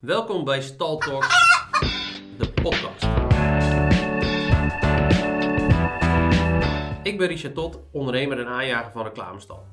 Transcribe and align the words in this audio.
Welkom 0.00 0.44
bij 0.44 0.62
Stal 0.62 0.98
Talks, 0.98 1.28
de 2.38 2.52
podcast. 2.62 3.04
Ik 7.02 7.18
ben 7.18 7.26
Richard 7.28 7.54
Tot, 7.54 7.80
ondernemer 7.92 8.38
en 8.38 8.46
aanjager 8.46 8.92
van 8.92 9.02
Reclamestal. 9.02 9.64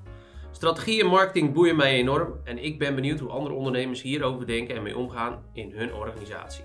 Strategie 0.51 1.01
en 1.01 1.07
marketing 1.07 1.53
boeien 1.53 1.75
mij 1.75 1.93
enorm 1.93 2.39
en 2.43 2.63
ik 2.63 2.79
ben 2.79 2.95
benieuwd 2.95 3.19
hoe 3.19 3.29
andere 3.29 3.55
ondernemers 3.55 4.01
hierover 4.01 4.47
denken 4.47 4.75
en 4.75 4.83
mee 4.83 4.97
omgaan 4.97 5.43
in 5.53 5.71
hun 5.71 5.93
organisatie. 5.93 6.63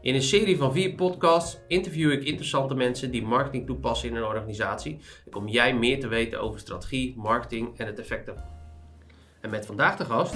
In 0.00 0.14
een 0.14 0.22
serie 0.22 0.56
van 0.56 0.72
vier 0.72 0.94
podcasts 0.94 1.58
interview 1.68 2.12
ik 2.12 2.24
interessante 2.24 2.74
mensen 2.74 3.10
die 3.10 3.22
marketing 3.22 3.66
toepassen 3.66 4.08
in 4.08 4.14
hun 4.14 4.24
organisatie. 4.24 4.98
En 5.24 5.30
kom 5.30 5.48
jij 5.48 5.74
meer 5.74 6.00
te 6.00 6.08
weten 6.08 6.40
over 6.40 6.60
strategie, 6.60 7.14
marketing 7.16 7.78
en 7.78 7.86
het 7.86 7.98
effect. 7.98 8.30
En 9.40 9.50
met 9.50 9.66
vandaag 9.66 9.96
de 9.96 10.04
gast 10.04 10.34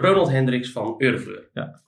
Ronald 0.00 0.30
Hendricks 0.30 0.72
van 0.72 0.94
Eurofleur. 0.98 1.48
Ja. 1.52 1.80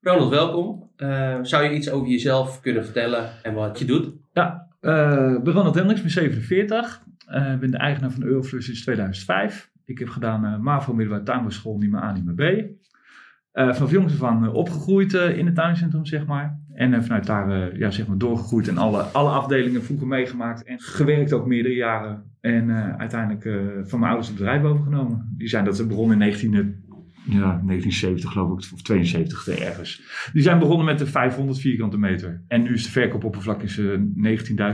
Ronald, 0.00 0.30
welkom. 0.30 0.90
Eh, 0.96 1.38
zou 1.42 1.64
je 1.64 1.74
iets 1.74 1.90
over 1.90 2.08
jezelf 2.08 2.60
kunnen 2.60 2.84
vertellen 2.84 3.30
en 3.42 3.54
wat 3.54 3.78
je 3.78 3.84
doet? 3.84 4.12
Ja, 4.32 4.68
eh, 4.80 5.34
ik 5.36 5.42
ben 5.42 5.52
Ronald 5.52 5.74
Hendricks, 5.74 6.00
ben 6.00 6.10
47. 6.10 7.02
Eh, 7.26 7.52
Ik 7.52 7.60
ben 7.60 7.70
de 7.70 7.76
eigenaar 7.76 8.10
van 8.10 8.22
Euroflux 8.22 8.64
sinds 8.64 8.82
2005. 8.82 9.70
Ik 9.84 9.98
heb 9.98 10.08
gedaan 10.08 10.44
uh, 10.44 10.58
MAVO 10.58 10.92
middelbare 10.92 11.24
tuinbouwschool, 11.24 11.78
niet 11.78 11.90
meer 11.90 12.02
A, 12.02 12.12
niet 12.12 12.24
meer 12.24 12.34
B. 12.34 12.40
Uh, 12.40 13.74
vanaf 13.74 13.90
jongs 13.90 14.12
af 14.12 14.28
aan 14.28 14.52
opgegroeid 14.52 15.12
in 15.12 15.46
het 15.46 15.54
tuincentrum, 15.54 16.06
zeg 16.06 16.26
maar. 16.26 16.60
En 16.74 17.02
vanuit 17.04 17.26
daar 17.26 17.78
ja, 17.78 17.90
zeg 17.90 18.06
maar 18.06 18.18
doorgegroeid 18.18 18.68
en 18.68 18.78
alle, 18.78 19.02
alle 19.02 19.30
afdelingen 19.30 19.82
vroeger 19.82 20.06
meegemaakt. 20.06 20.62
En 20.64 20.80
gewerkt 20.80 21.32
ook 21.32 21.46
meerdere 21.46 21.74
jaren. 21.74 22.22
En 22.40 22.70
uiteindelijk 22.98 23.42
van 23.88 23.98
mijn 23.98 24.10
ouders 24.12 24.28
het 24.28 24.36
bedrijf 24.38 24.62
overgenomen. 24.62 25.34
Die 25.36 25.48
zijn 25.48 25.64
dat 25.64 25.88
begonnen 25.88 26.12
in 26.12 26.18
19, 26.18 26.84
ja, 27.30 27.60
1970 27.66 28.32
geloof 28.32 28.50
ik, 28.50 28.72
of 28.72 28.82
72 28.82 29.48
ergens. 29.48 30.02
Die 30.32 30.42
zijn 30.42 30.58
begonnen 30.58 30.86
met 30.86 30.98
de 30.98 31.06
500 31.06 31.58
vierkante 31.58 31.98
meter. 31.98 32.42
En 32.48 32.62
nu 32.62 32.74
is 32.74 32.82
de 32.82 32.90
verkoopoppervlak 32.90 33.62
is, 33.62 33.76
uh, 33.78 33.98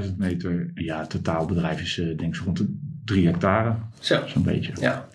19.000 0.03 0.17
meter. 0.17 0.71
Ja, 0.75 1.01
het 1.01 1.11
totaalbedrijf 1.11 1.81
is 1.81 1.99
uh, 1.99 2.17
denk 2.17 2.37
ik 2.37 2.43
rond 2.43 2.57
de 2.57 2.79
3 3.05 3.27
hectare. 3.27 3.77
Zo. 4.01 4.27
Zo'n 4.27 4.43
beetje. 4.43 4.73
Ja. 4.81 5.09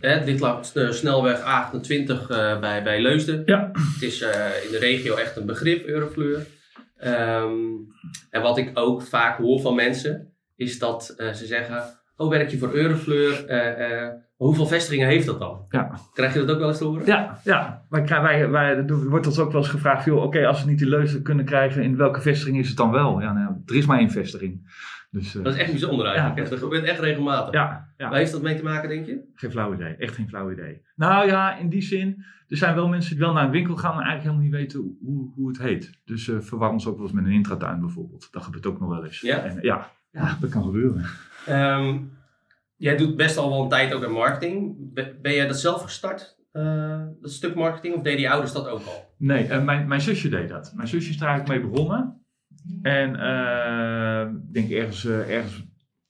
Het 0.00 0.24
ligt 0.24 0.40
langs 0.40 0.72
de 0.72 0.92
snelweg 0.92 1.40
A28 1.40 2.30
uh, 2.30 2.60
bij, 2.60 2.82
bij 2.82 3.02
Leusden. 3.02 3.42
Ja. 3.46 3.70
Het 3.72 4.02
is 4.02 4.20
in 4.20 4.70
de 4.70 4.78
regio 4.80 5.16
echt 5.16 5.36
een 5.36 5.46
begrip, 5.46 5.86
Eurofleur. 5.86 6.46
Um, 7.04 7.86
en 8.30 8.42
wat 8.42 8.58
ik 8.58 8.70
ook 8.74 9.02
vaak 9.02 9.38
hoor 9.38 9.60
van 9.60 9.74
mensen, 9.74 10.32
is 10.56 10.78
dat 10.78 11.04
ze 11.16 11.46
zeggen... 11.46 11.82
Oh, 12.16 12.30
werk 12.30 12.50
je 12.50 12.58
voor 12.58 12.74
Eurofleur? 12.74 13.44
Hoeveel 14.46 14.66
vestigingen 14.66 15.08
heeft 15.08 15.26
dat 15.26 15.38
dan? 15.38 15.66
Ja. 15.68 15.98
Krijg 16.12 16.32
je 16.32 16.38
dat 16.38 16.50
ook 16.50 16.58
wel 16.58 16.68
eens 16.68 16.78
te 16.78 16.84
horen? 16.84 17.06
Ja, 17.06 17.38
ja. 17.44 17.84
Wij, 17.88 18.04
wij, 18.22 18.50
wij, 18.50 18.76
er 18.76 19.08
wordt 19.08 19.26
ons 19.26 19.38
ook 19.38 19.52
wel 19.52 19.60
eens 19.60 19.70
gevraagd: 19.70 20.10
oké, 20.10 20.20
okay, 20.20 20.44
als 20.44 20.62
we 20.62 20.70
niet 20.70 20.78
die 20.78 20.88
Leusden 20.88 21.22
kunnen 21.22 21.44
krijgen, 21.44 21.82
in 21.82 21.96
welke 21.96 22.20
vestiging 22.20 22.58
is 22.58 22.68
het 22.68 22.76
dan 22.76 22.90
wel? 22.90 23.20
Ja, 23.20 23.32
nou, 23.32 23.54
er 23.66 23.74
is 23.74 23.86
maar 23.86 23.98
één 23.98 24.10
vestiging. 24.10 24.76
Dus, 25.10 25.34
uh, 25.34 25.44
dat 25.44 25.54
is 25.54 25.58
echt 25.58 25.70
bijzonder 25.70 26.06
eigenlijk. 26.06 26.38
Ja. 26.38 26.50
Dat 26.50 26.58
gebeurt 26.58 26.84
echt 26.84 27.00
regelmatig. 27.00 27.54
Ja, 27.54 27.88
ja. 27.96 28.08
Waar 28.08 28.18
heeft 28.18 28.32
dat 28.32 28.42
mee 28.42 28.56
te 28.56 28.62
maken, 28.62 28.88
denk 28.88 29.06
je? 29.06 29.30
Geen 29.34 29.50
flauw 29.50 29.74
idee. 29.74 29.96
Echt 29.96 30.14
geen 30.14 30.28
flauw 30.28 30.50
idee. 30.50 30.82
Nou 30.96 31.26
ja, 31.26 31.56
in 31.56 31.68
die 31.68 31.82
zin. 31.82 32.24
Er 32.48 32.56
zijn 32.56 32.74
wel 32.74 32.88
mensen 32.88 33.10
die 33.10 33.24
wel 33.24 33.32
naar 33.32 33.44
een 33.44 33.50
winkel 33.50 33.76
gaan, 33.76 33.94
maar 33.94 34.04
eigenlijk 34.04 34.22
helemaal 34.22 34.58
niet 34.60 34.72
weten 34.72 34.96
hoe, 35.00 35.32
hoe 35.34 35.48
het 35.48 35.58
heet. 35.58 36.00
Dus 36.04 36.28
uh, 36.28 36.40
verwar 36.40 36.70
ons 36.70 36.86
ook 36.86 36.96
wel 36.96 37.04
eens 37.04 37.14
met 37.14 37.24
een 37.24 37.30
intratuin 37.30 37.80
bijvoorbeeld. 37.80 38.28
Dat 38.30 38.42
gebeurt 38.42 38.66
ook 38.66 38.80
nog 38.80 38.88
wel 38.88 39.04
eens. 39.04 39.20
Ja? 39.20 39.38
En, 39.38 39.58
ja, 39.60 39.90
ja, 40.10 40.36
dat 40.40 40.50
kan 40.50 40.62
gebeuren. 40.62 41.04
Um, 41.48 42.10
jij 42.78 42.96
doet 42.96 43.16
best 43.16 43.36
al 43.36 43.50
wel 43.50 43.62
een 43.62 43.68
tijd 43.68 43.92
ook 43.92 44.04
aan 44.04 44.12
marketing. 44.12 44.76
Ben 45.22 45.34
jij 45.34 45.46
dat 45.46 45.60
zelf 45.60 45.82
gestart? 45.82 46.36
Uh, 46.52 47.02
dat 47.20 47.30
stuk 47.30 47.54
marketing, 47.54 47.94
of 47.94 48.02
deden 48.02 48.20
je 48.20 48.30
ouders 48.30 48.52
dat 48.52 48.68
ook 48.68 48.86
al? 48.86 49.14
Nee, 49.16 49.48
uh, 49.48 49.64
mijn, 49.64 49.88
mijn 49.88 50.00
zusje 50.00 50.28
deed 50.28 50.48
dat. 50.48 50.72
Mijn 50.76 50.88
zusje 50.88 51.10
is 51.10 51.18
daar 51.18 51.28
eigenlijk 51.28 51.60
mee 51.60 51.70
begonnen. 51.70 52.22
En 52.82 53.14
uh, 53.14 54.34
ik 54.46 54.52
denk 54.52 54.70
ergens, 54.70 55.06
ergens 55.06 55.66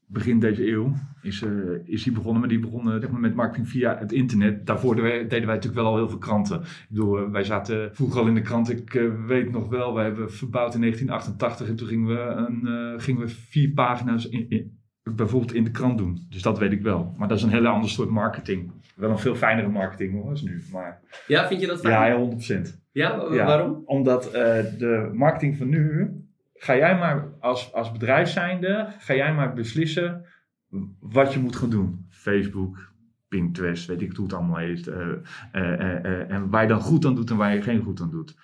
begin 0.07 0.39
deze 0.39 0.71
eeuw 0.71 0.95
is, 1.23 1.45
is 1.85 2.03
die 2.03 2.13
begonnen. 2.13 2.41
Maar 2.41 2.49
die 2.49 2.59
begonnen 2.59 3.01
zeg 3.01 3.11
maar, 3.11 3.21
met 3.21 3.35
marketing 3.35 3.69
via 3.69 3.99
het 3.99 4.13
internet. 4.13 4.67
Daarvoor 4.67 4.95
deden 4.95 5.29
wij, 5.29 5.41
natuurlijk 5.41 5.75
wel 5.75 5.87
al 5.87 5.97
heel 5.97 6.09
veel 6.09 6.19
kranten. 6.19 6.61
Ik 6.61 6.87
bedoel, 6.89 7.31
wij 7.31 7.45
zaten 7.45 7.95
vroeger 7.95 8.21
al 8.21 8.27
in 8.27 8.35
de 8.35 8.41
krant. 8.41 8.71
Ik 8.71 8.93
weet 9.27 9.51
nog 9.51 9.69
wel, 9.69 9.95
wij 9.95 10.05
hebben 10.05 10.33
verbouwd 10.33 10.75
in 10.75 10.81
1988. 10.81 11.69
En 11.69 11.77
toen 11.77 11.89
gingen 11.89 12.09
we, 12.09 12.21
een, 12.21 13.01
gingen 13.01 13.21
we 13.21 13.29
vier 13.29 13.71
pagina's 13.71 14.29
in, 14.29 14.47
in 14.49 14.78
bijvoorbeeld 15.17 15.55
in 15.55 15.65
de 15.65 15.71
krant 15.71 15.99
doen. 15.99 16.27
Dus 16.29 16.43
dat 16.43 16.59
weet 16.59 16.73
ik 16.73 16.83
wel. 16.83 17.15
Maar 17.17 17.29
dat 17.29 17.37
is 17.37 17.43
een 17.43 17.51
hele 17.51 17.69
ander 17.69 17.91
soort 17.91 18.09
marketing. 18.09 18.73
Wel 18.95 19.11
een 19.11 19.19
veel 19.19 19.35
fijnere 19.35 19.69
marketing 19.69 20.13
hoor, 20.13 20.31
als 20.31 20.43
nu. 20.43 20.63
Maar, 20.73 21.01
ja, 21.27 21.47
vind 21.49 21.61
je 21.61 21.67
dat 21.67 21.81
fijn? 21.81 22.21
Ja, 22.21 22.65
100%. 22.67 22.79
Ja, 22.93 23.27
ja 23.31 23.45
waarom? 23.45 23.83
Omdat 23.85 24.27
uh, 24.27 24.33
de 24.79 25.11
marketing 25.13 25.57
van 25.57 25.69
nu, 25.69 26.11
ga 26.55 26.77
jij 26.77 26.99
maar 26.99 27.29
als, 27.41 27.73
als 27.73 27.93
bedrijf 27.93 28.29
zijnde, 28.29 28.95
ga 28.99 29.15
jij 29.15 29.35
maar 29.35 29.53
beslissen 29.53 30.25
wat 31.01 31.33
je 31.33 31.39
moet 31.39 31.57
gaan 31.57 31.71
doen. 31.71 32.07
Facebook, 32.11 32.93
Pinterest, 33.29 33.87
weet 33.87 34.03
ik 34.03 34.17
hoe 34.17 34.25
het 34.25 34.35
allemaal 34.35 34.57
heet. 34.57 34.87
Uh, 34.87 34.97
uh, 35.53 36.31
en 36.31 36.51
waar 36.51 36.63
je 36.63 36.69
dan 36.69 36.81
goed 36.81 37.05
aan 37.05 37.15
doet 37.15 37.31
en 37.31 37.37
waar 37.37 37.55
je 37.55 37.63
geen 37.63 37.83
goed 37.83 38.01
aan 38.01 38.11
doet 38.11 38.37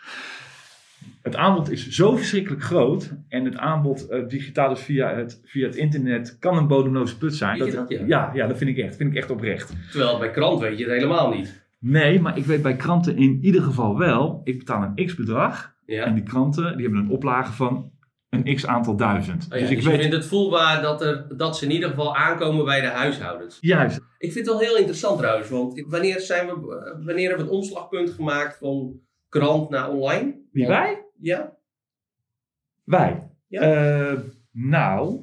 het 1.22 1.37
aanbod 1.37 1.70
is 1.70 1.88
zo 1.88 2.16
verschrikkelijk 2.16 2.62
groot. 2.62 3.12
En 3.28 3.44
het 3.44 3.56
aanbod 3.56 4.06
uh, 4.10 4.28
digitaal 4.28 4.69
dus 4.69 4.81
via 4.81 5.15
het, 5.15 5.41
via 5.44 5.66
het 5.66 5.76
internet 5.76 6.37
kan 6.38 6.56
een 6.56 6.66
bodemloze 6.66 7.19
put 7.19 7.34
zijn. 7.34 7.59
Dat, 7.59 7.72
dat, 7.72 7.88
ja? 7.88 8.00
ja? 8.06 8.31
Ja, 8.34 8.47
dat 8.47 8.59
vind 8.59 8.70
ik 8.70 8.78
echt. 8.78 8.97
vind 8.97 9.10
ik 9.10 9.16
echt 9.16 9.31
oprecht. 9.31 9.72
Terwijl 9.91 10.19
bij 10.19 10.31
krant 10.31 10.60
weet 10.60 10.78
je 10.78 10.84
het 10.84 10.93
helemaal 10.93 11.34
niet. 11.34 11.62
Nee, 11.78 12.20
maar 12.20 12.37
ik 12.38 12.44
weet 12.44 12.62
bij 12.62 12.76
kranten 12.76 13.16
in 13.16 13.38
ieder 13.43 13.62
geval 13.62 13.98
wel. 13.98 14.41
Ik 14.44 14.59
betaal 14.59 14.93
een 14.94 15.06
x 15.06 15.14
bedrag. 15.14 15.75
Ja. 15.87 16.04
En 16.04 16.14
die 16.14 16.22
kranten 16.22 16.76
die 16.76 16.87
hebben 16.87 17.04
een 17.04 17.10
oplage 17.10 17.53
van 17.53 17.93
een 18.31 18.54
x 18.54 18.66
aantal 18.66 18.97
duizend. 18.97 19.44
Oh 19.44 19.50
ja, 19.50 19.59
dus 19.59 19.70
ik 19.70 19.76
dus 19.76 19.87
weet... 19.87 20.00
vindt 20.00 20.14
het 20.14 20.26
voelbaar 20.26 20.82
dat, 20.82 21.03
er, 21.03 21.37
dat 21.37 21.59
ze 21.59 21.64
in 21.64 21.70
ieder 21.70 21.88
geval 21.88 22.16
aankomen 22.16 22.64
bij 22.64 22.81
de 22.81 22.87
huishoudens. 22.87 23.59
Juist. 23.60 24.00
Ik 24.19 24.32
vind 24.32 24.47
het 24.47 24.56
wel 24.56 24.66
heel 24.69 24.76
interessant 24.76 25.19
trouwens. 25.19 25.48
Want 25.48 25.84
wanneer, 25.87 26.20
zijn 26.20 26.47
we, 26.47 26.53
wanneer 27.04 27.28
hebben 27.28 27.47
we 27.47 27.53
het 27.53 27.62
omslagpunt 27.62 28.10
gemaakt 28.10 28.59
van 28.59 29.00
krant 29.39 29.71
naar 29.71 29.91
online? 29.91 30.34
Wie, 30.53 30.67
wij? 30.67 31.05
Ja. 31.21 31.56
Wij? 32.84 33.31
Ja. 33.47 34.12
Uh, 34.12 34.21
nou, 34.50 35.21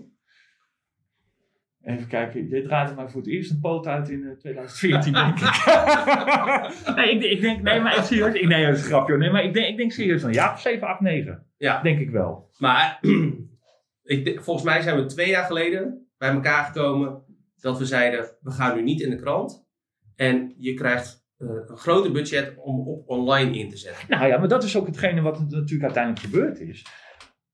even 1.81 2.07
kijken. 2.07 2.49
Je 2.49 2.61
draaide 2.61 2.93
maar 2.93 3.11
voor 3.11 3.21
het 3.21 3.29
eerst 3.29 3.51
een 3.51 3.59
poot 3.59 3.87
uit 3.87 4.09
in 4.09 4.19
uh, 4.19 4.31
2014, 4.31 5.13
denk 5.13 5.39
ik. 5.39 6.95
nee, 6.95 7.15
ik, 7.15 7.23
ik, 7.23 7.41
denk, 7.41 7.61
nee, 7.61 7.79
maar 7.79 8.03
serieus. 8.03 8.33
Ik, 8.33 8.47
nee, 8.47 8.65
dat 8.65 8.75
is 8.75 8.81
een 8.81 8.87
grapje. 8.87 9.17
Nee, 9.17 9.31
maar 9.31 9.43
ik 9.43 9.53
denk, 9.53 9.67
ik 9.67 9.77
denk 9.77 9.91
serieus 9.91 10.21
van 10.21 10.33
ja, 10.33 10.57
7, 10.57 10.87
8, 10.87 10.99
9. 10.99 11.45
Ja. 11.57 11.81
Denk 11.81 11.99
ik 11.99 12.09
wel. 12.09 12.49
Maar 12.57 12.99
ik, 14.03 14.41
volgens 14.41 14.65
mij 14.65 14.81
zijn 14.81 14.95
we 14.95 15.05
twee 15.05 15.29
jaar 15.29 15.45
geleden 15.45 16.07
bij 16.17 16.29
elkaar 16.29 16.65
gekomen 16.65 17.23
dat 17.55 17.77
we 17.77 17.85
zeiden, 17.85 18.37
we 18.41 18.51
gaan 18.51 18.75
nu 18.75 18.81
niet 18.81 19.01
in 19.01 19.09
de 19.09 19.15
krant. 19.15 19.65
En 20.15 20.53
je 20.57 20.73
krijgt 20.73 21.20
een 21.41 21.77
groter 21.77 22.11
budget 22.11 22.53
om 22.57 22.87
op 22.87 23.09
online 23.09 23.57
in 23.57 23.69
te 23.69 23.77
zetten. 23.77 24.05
Nou 24.07 24.27
ja, 24.27 24.37
maar 24.37 24.47
dat 24.47 24.63
is 24.63 24.77
ook 24.77 24.87
hetgene 24.87 25.21
wat 25.21 25.39
natuurlijk 25.39 25.83
uiteindelijk 25.83 26.25
gebeurd 26.25 26.59
is. 26.59 26.85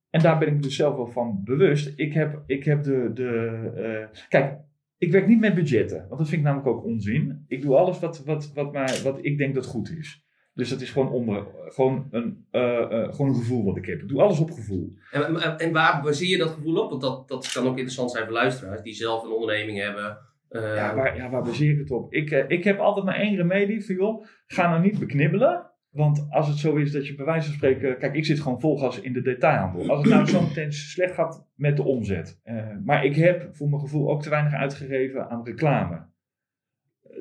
En 0.10 0.22
daar 0.22 0.38
ben 0.38 0.48
ik 0.48 0.64
dus 0.64 0.76
zelf 0.76 0.96
wel 0.96 1.08
van 1.08 1.42
bewust. 1.44 1.94
Ik 1.96 2.14
heb, 2.14 2.44
ik 2.46 2.64
heb 2.64 2.84
de. 2.84 3.12
de 3.14 4.10
uh, 4.12 4.20
kijk, 4.30 4.60
ik 4.98 5.12
werk 5.12 5.28
niet 5.28 5.40
met 5.40 5.56
budgetten, 5.56 5.98
want 5.98 6.20
dat 6.20 6.30
vind 6.30 6.42
ik 6.42 6.48
namelijk 6.48 6.68
ook 6.68 6.84
onzin. 6.84 7.46
Ik 7.48 7.62
doe 7.62 7.76
alles 7.76 8.00
wat, 8.00 8.24
wat, 8.26 8.52
wat, 8.54 8.72
mij, 8.72 9.02
wat 9.04 9.20
ik 9.22 9.38
denk 9.38 9.56
dat 9.56 9.66
goed 9.66 9.90
is. 9.90 10.26
Dus 10.54 10.70
dat 10.70 10.82
is 10.82 10.92
gewoon, 10.92 11.12
onder, 11.12 11.48
gewoon, 11.68 12.08
een, 12.12 12.48
uh, 12.52 12.62
uh, 12.62 13.14
gewoon 13.14 13.28
een 13.28 13.36
gevoel 13.36 13.66
wat 13.66 13.78
ik 13.78 13.86
heb. 13.86 14.02
Ik 14.02 14.08
doe 14.08 14.22
alles 14.22 14.40
op 14.40 14.52
gevoel. 14.52 14.94
En, 15.12 15.42
en, 15.42 15.58
en 15.58 15.72
waar 15.72 16.02
baseer 16.02 16.30
je 16.30 16.38
dat 16.38 16.50
gevoel 16.50 16.84
op? 16.84 16.90
Want 16.90 17.02
dat, 17.02 17.28
dat 17.28 17.52
kan 17.52 17.64
ook 17.64 17.76
interessant 17.76 18.12
zijn 18.12 18.24
voor 18.24 18.34
luisteraars 18.34 18.82
die 18.82 18.94
zelf 18.94 19.24
een 19.24 19.32
onderneming 19.32 19.78
hebben. 19.78 20.18
Uh, 20.50 20.76
ja, 20.76 20.96
waar, 20.96 21.16
ja, 21.16 21.30
waar 21.30 21.44
baseer 21.44 21.72
ik 21.72 21.80
het 21.80 21.92
op? 21.92 22.14
Ik, 22.14 22.32
uh, 22.32 22.44
ik 22.48 22.64
heb 22.64 22.80
altijd 22.80 23.06
maar 23.06 23.16
één 23.16 23.36
remedie 23.36 23.86
voor 23.86 23.96
joh. 23.96 24.26
Ga 24.48 24.70
nou 24.70 24.82
niet 24.82 25.00
beknibbelen. 25.00 25.72
Want 25.90 26.28
als 26.30 26.48
het 26.48 26.58
zo 26.58 26.76
is 26.76 26.92
dat 26.92 27.08
je 27.08 27.16
bij 27.16 27.26
wijze 27.26 27.48
van 27.48 27.56
spreken. 27.56 27.98
Kijk, 27.98 28.16
ik 28.16 28.26
zit 28.26 28.40
gewoon 28.40 28.60
vol 28.60 28.78
gas 28.78 29.02
in 29.02 29.14
de 29.14 29.22
detailhandel. 29.22 29.90
Als 29.90 30.00
het 30.02 30.10
nou 30.10 30.26
zo 30.26 30.42
meteen 30.42 30.74
slecht 30.74 31.14
gaat 31.14 31.48
met 31.56 31.78
de 31.78 31.84
omzet. 31.84 32.42
Uh, 32.46 32.68
maar 32.86 33.06
ik 33.06 33.16
heb 33.16 33.56
voor 33.56 33.70
mijn 33.70 33.82
gevoel 33.82 34.10
ook 34.10 34.22
te 34.22 34.30
weinig 34.30 34.54
uitgegeven 34.54 35.30
aan 35.30 35.46
reclame. 35.46 36.06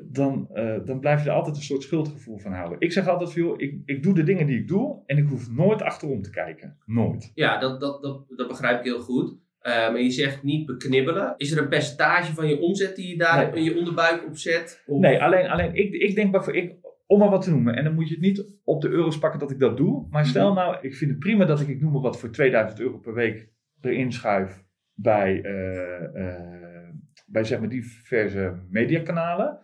Dan, 0.03 0.49
dan 0.85 0.99
blijf 0.99 1.23
je 1.23 1.29
er 1.29 1.35
altijd 1.35 1.55
een 1.55 1.61
soort 1.61 1.83
schuldgevoel 1.83 2.37
van 2.37 2.53
houden. 2.53 2.79
Ik 2.79 2.91
zeg 2.91 3.07
altijd 3.07 3.31
veel, 3.31 3.61
ik, 3.61 3.81
ik 3.85 4.03
doe 4.03 4.13
de 4.13 4.23
dingen 4.23 4.47
die 4.47 4.59
ik 4.59 4.67
doe 4.67 5.03
en 5.05 5.17
ik 5.17 5.27
hoef 5.27 5.51
nooit 5.51 5.81
achterom 5.81 6.21
te 6.21 6.29
kijken. 6.29 6.77
Nooit. 6.85 7.31
Ja, 7.33 7.59
dat, 7.59 7.79
dat, 7.79 8.01
dat, 8.01 8.25
dat 8.35 8.47
begrijp 8.47 8.77
ik 8.77 8.83
heel 8.83 8.99
goed. 8.99 9.37
Maar 9.61 10.01
je 10.01 10.11
zegt 10.11 10.43
niet 10.43 10.65
beknibbelen. 10.65 11.33
Is 11.37 11.51
er 11.51 11.61
een 11.61 11.69
percentage 11.69 12.33
van 12.33 12.47
je 12.47 12.59
omzet 12.59 12.95
die 12.95 13.07
je 13.07 13.17
daar 13.17 13.51
nee. 13.51 13.55
in 13.55 13.63
je 13.63 13.77
onderbuik 13.77 14.25
op 14.25 14.37
zet? 14.37 14.83
Of? 14.85 14.99
Nee, 14.99 15.23
alleen, 15.23 15.47
alleen 15.47 15.75
ik, 15.75 15.93
ik 15.93 16.15
denk 16.15 16.31
maar 16.31 16.43
voor 16.43 16.55
ik, 16.55 16.75
om 17.07 17.19
maar 17.19 17.29
wat 17.29 17.41
te 17.41 17.49
noemen. 17.49 17.75
En 17.75 17.83
dan 17.83 17.93
moet 17.93 18.07
je 18.07 18.13
het 18.13 18.23
niet 18.23 18.59
op 18.63 18.81
de 18.81 18.89
euro's 18.89 19.19
pakken 19.19 19.39
dat 19.39 19.51
ik 19.51 19.59
dat 19.59 19.77
doe. 19.77 20.07
Maar 20.09 20.25
stel 20.25 20.53
nou, 20.53 20.77
ik 20.81 20.95
vind 20.95 21.11
het 21.11 21.19
prima 21.19 21.45
dat 21.45 21.59
ik, 21.59 21.67
ik 21.67 21.81
noem 21.81 21.91
maar 21.91 22.01
wat, 22.01 22.19
voor 22.19 22.31
2000 22.31 22.79
euro 22.79 22.97
per 22.97 23.13
week 23.13 23.49
erin 23.81 24.11
schuif 24.11 24.63
bij, 24.93 25.43
uh, 25.43 26.21
uh, 26.21 26.89
bij 27.25 27.43
zeg 27.43 27.59
maar 27.59 27.69
diverse 27.69 28.53
mediakanalen. 28.69 29.59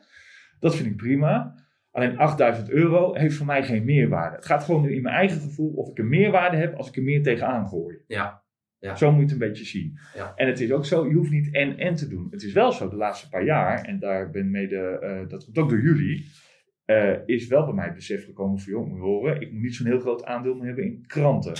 Dat 0.59 0.75
vind 0.75 0.87
ik 0.87 0.95
prima. 0.95 1.61
Alleen 1.91 2.17
8000 2.17 2.69
euro 2.69 3.13
heeft 3.13 3.35
voor 3.35 3.45
mij 3.45 3.63
geen 3.63 3.85
meerwaarde. 3.85 4.35
Het 4.35 4.45
gaat 4.45 4.63
gewoon 4.63 4.89
in 4.89 5.01
mijn 5.01 5.15
eigen 5.15 5.41
gevoel 5.41 5.73
of 5.73 5.89
ik 5.89 5.97
een 5.97 6.09
meerwaarde 6.09 6.57
heb 6.57 6.75
als 6.75 6.87
ik 6.87 6.95
er 6.95 7.03
meer 7.03 7.23
tegenaan 7.23 7.67
gooi. 7.67 7.97
Ja. 8.07 8.42
Ja. 8.83 8.95
Zo 8.95 9.11
moet 9.11 9.19
je 9.19 9.23
het 9.23 9.31
een 9.31 9.47
beetje 9.47 9.65
zien. 9.65 9.97
Ja. 10.15 10.33
En 10.35 10.47
het 10.47 10.59
is 10.59 10.71
ook 10.71 10.85
zo, 10.85 11.07
je 11.07 11.13
hoeft 11.13 11.31
niet 11.31 11.53
en 11.53 11.77
en 11.77 11.95
te 11.95 12.07
doen. 12.07 12.27
Het 12.31 12.43
is 12.43 12.53
wel 12.53 12.71
zo, 12.71 12.89
de 12.89 12.95
laatste 12.95 13.29
paar 13.29 13.43
jaar, 13.43 13.83
en 13.83 13.99
daar 13.99 14.29
ben 14.29 14.51
mede, 14.51 14.77
eh, 14.77 15.29
dat 15.29 15.43
komt 15.43 15.57
ook 15.57 15.69
door 15.69 15.81
jullie, 15.81 16.25
eh, 16.85 17.15
is 17.25 17.47
wel 17.47 17.65
bij 17.65 17.73
mij 17.73 17.85
het 17.85 17.93
besef 17.93 18.25
gekomen 18.25 18.59
van, 18.59 18.71
joh, 18.73 18.87
moet 18.87 18.97
je 18.97 19.03
horen, 19.03 19.41
ik 19.41 19.51
moet 19.51 19.61
niet 19.61 19.75
zo'n 19.75 19.85
heel 19.85 19.99
groot 19.99 20.25
aandeel 20.25 20.55
meer 20.55 20.65
hebben 20.65 20.83
in 20.83 21.03
kranten. 21.07 21.53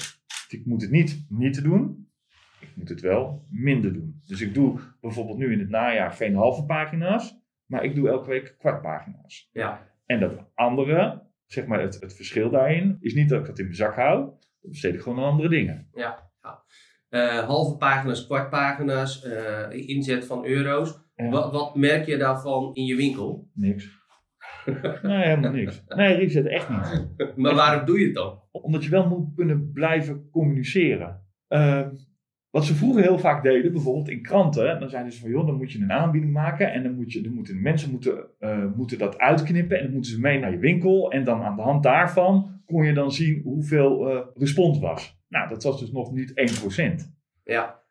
Ik 0.50 0.66
moet 0.66 0.82
het 0.82 0.92
niet 0.92 1.26
niet 1.30 1.54
te 1.54 1.62
doen, 1.62 2.08
ik 2.60 2.76
moet 2.76 2.90
het 2.90 3.02
wel 3.02 3.46
minder 3.50 3.94
doen. 3.94 4.22
Dus 4.28 4.42
ik 4.42 4.54
doe 4.54 4.80
bijvoorbeeld 5.02 5.38
nu 5.38 5.52
in 5.52 5.60
het 5.60 5.70
najaar 5.70 6.12
geen 6.12 6.36
halve 6.36 6.66
pagina's, 6.66 7.42
maar 7.66 7.84
ik 7.84 7.96
doe 7.96 8.10
elke 8.10 8.30
week 8.30 8.56
kwart 8.58 8.82
pagina's. 8.82 9.50
Ja. 9.54 9.88
En 10.06 10.20
dat 10.20 10.52
andere, 10.54 11.28
zeg 11.46 11.66
maar 11.66 11.82
het, 11.82 12.00
het 12.00 12.16
verschil 12.16 12.50
daarin, 12.50 12.98
is 13.00 13.14
niet 13.14 13.30
dat 13.30 13.42
ik 13.42 13.48
het 13.48 13.60
in 13.60 13.66
mijn 13.66 13.78
zak 13.78 13.96
hou, 13.96 14.26
dan 14.62 14.72
besteed 14.72 14.94
ik 14.94 15.02
gewoon 15.02 15.20
aan 15.20 15.32
andere 15.32 15.50
dingen. 15.50 15.88
Ja. 15.94 16.32
ja. 16.42 16.64
Eh, 17.14 17.40
halve 17.40 17.78
pagina's, 17.78 18.26
kwart 18.26 18.50
pagina's, 18.50 19.24
eh, 19.24 19.88
inzet 19.88 20.26
van 20.26 20.46
euro's. 20.46 21.00
Ja. 21.16 21.30
Wat, 21.30 21.52
wat 21.52 21.76
merk 21.76 22.06
je 22.06 22.18
daarvan 22.18 22.70
in 22.74 22.86
je 22.86 22.96
winkel? 22.96 23.50
Niks. 23.54 24.02
Nee, 25.02 25.26
helemaal 25.26 25.52
niks. 25.52 25.84
Nee, 25.88 26.16
reset 26.16 26.46
echt 26.46 26.70
niet. 26.70 27.08
maar 27.36 27.56
waarom 27.56 27.86
doe 27.86 28.00
je 28.00 28.06
het 28.06 28.16
dan? 28.16 28.40
Omdat 28.52 28.84
je 28.84 28.90
wel 28.90 29.08
moet 29.08 29.36
kunnen 29.36 29.72
blijven 29.72 30.30
communiceren. 30.32 31.22
Ehm, 31.48 31.90
wat 32.50 32.66
ze 32.66 32.76
vroeger 32.76 33.02
heel 33.02 33.20
vaak 33.20 33.44
deden, 33.44 33.72
bijvoorbeeld 33.72 34.10
in 34.10 34.22
kranten, 34.22 34.80
dan 34.80 34.90
zeiden 34.90 35.12
ze 35.12 35.20
van 35.20 35.30
joh, 35.30 35.46
dan 35.46 35.58
moet 35.58 35.72
je 35.72 35.82
een 35.82 35.92
aanbieding 35.92 36.34
maken 36.34 36.72
en 36.72 36.84
dan, 36.84 36.96
moet 36.96 37.12
je, 37.12 37.22
dan 37.22 37.34
moeten 37.34 37.62
mensen 37.62 37.92
moeten, 37.92 38.26
eh, 38.40 38.66
moeten 38.76 38.98
dat 38.98 39.18
uitknippen 39.18 39.78
en 39.78 39.84
dan 39.84 39.94
moeten 39.94 40.12
ze 40.12 40.20
mee 40.20 40.40
naar 40.40 40.52
je 40.52 40.58
winkel 40.58 41.12
en 41.12 41.24
dan 41.24 41.42
aan 41.42 41.56
de 41.56 41.62
hand 41.62 41.84
daarvan 41.84 42.53
kon 42.66 42.84
je 42.86 42.94
dan 42.94 43.12
zien 43.12 43.42
hoeveel 43.42 44.10
eh, 44.10 44.28
respons 44.34 44.80
was. 44.80 45.22
Nou, 45.28 45.50
dat 45.50 45.64
was 45.64 45.80
dus 45.80 45.92
nog 45.92 46.12
niet 46.12 46.34
1%. 47.04 47.12
Ja. 47.44 47.82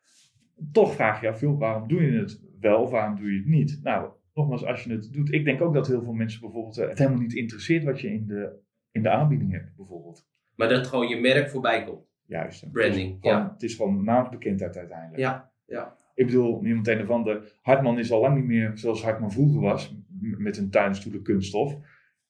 Toch 0.71 0.93
vraag 0.93 1.21
je 1.21 1.27
af, 1.29 1.41
joh, 1.41 1.59
waarom 1.59 1.87
doe 1.87 2.01
je 2.03 2.17
het 2.19 2.41
wel 2.59 2.81
of 2.81 2.89
waarom 2.89 3.15
doe 3.15 3.31
je 3.31 3.37
het 3.37 3.47
niet? 3.47 3.79
Nou, 3.83 4.09
nogmaals, 4.33 4.65
als 4.65 4.83
je 4.83 4.91
het 4.91 5.13
doet, 5.13 5.33
ik 5.33 5.45
denk 5.45 5.61
ook 5.61 5.73
dat 5.73 5.87
heel 5.87 6.03
veel 6.03 6.13
mensen 6.13 6.41
bijvoorbeeld 6.41 6.77
eh, 6.77 6.87
het 6.89 6.97
helemaal 6.97 7.19
niet 7.19 7.33
interesseert 7.33 7.83
wat 7.83 7.99
je 8.01 8.07
in 8.13 8.25
de, 8.27 8.59
in 8.91 9.03
de 9.03 9.09
aanbieding 9.09 9.51
hebt, 9.51 9.75
bijvoorbeeld. 9.75 10.27
Maar 10.55 10.69
dat 10.69 10.87
gewoon 10.87 11.07
je 11.07 11.19
merk 11.19 11.49
voorbij 11.49 11.83
komt. 11.83 12.11
Juist. 12.25 12.71
Branding, 12.71 13.07
Het 13.07 13.23
is 13.23 13.29
gewoon, 13.29 13.43
ja. 13.43 13.51
het 13.53 13.63
is 13.63 13.75
gewoon 13.75 14.03
naamsbekendheid 14.03 14.77
uiteindelijk. 14.77 15.19
Ja, 15.19 15.51
ja. 15.65 15.95
Ik 16.15 16.25
bedoel, 16.25 16.61
niemand 16.61 16.87
een 16.87 17.01
of 17.01 17.09
ander. 17.09 17.57
Hartman 17.61 17.99
is 17.99 18.11
al 18.11 18.21
lang 18.21 18.35
niet 18.35 18.45
meer 18.45 18.71
zoals 18.77 19.03
Hartman 19.03 19.31
vroeger 19.31 19.61
was. 19.61 19.95
Met 20.19 20.57
een 20.57 20.69
tuinstoelen 20.69 21.23
kunststof. 21.23 21.77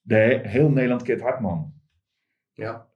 De, 0.02 0.16
he- 0.16 0.48
heel 0.48 0.70
Nederland 0.70 1.02
kent 1.02 1.22
Hartman. 1.22 1.74
Ja. 2.54 2.92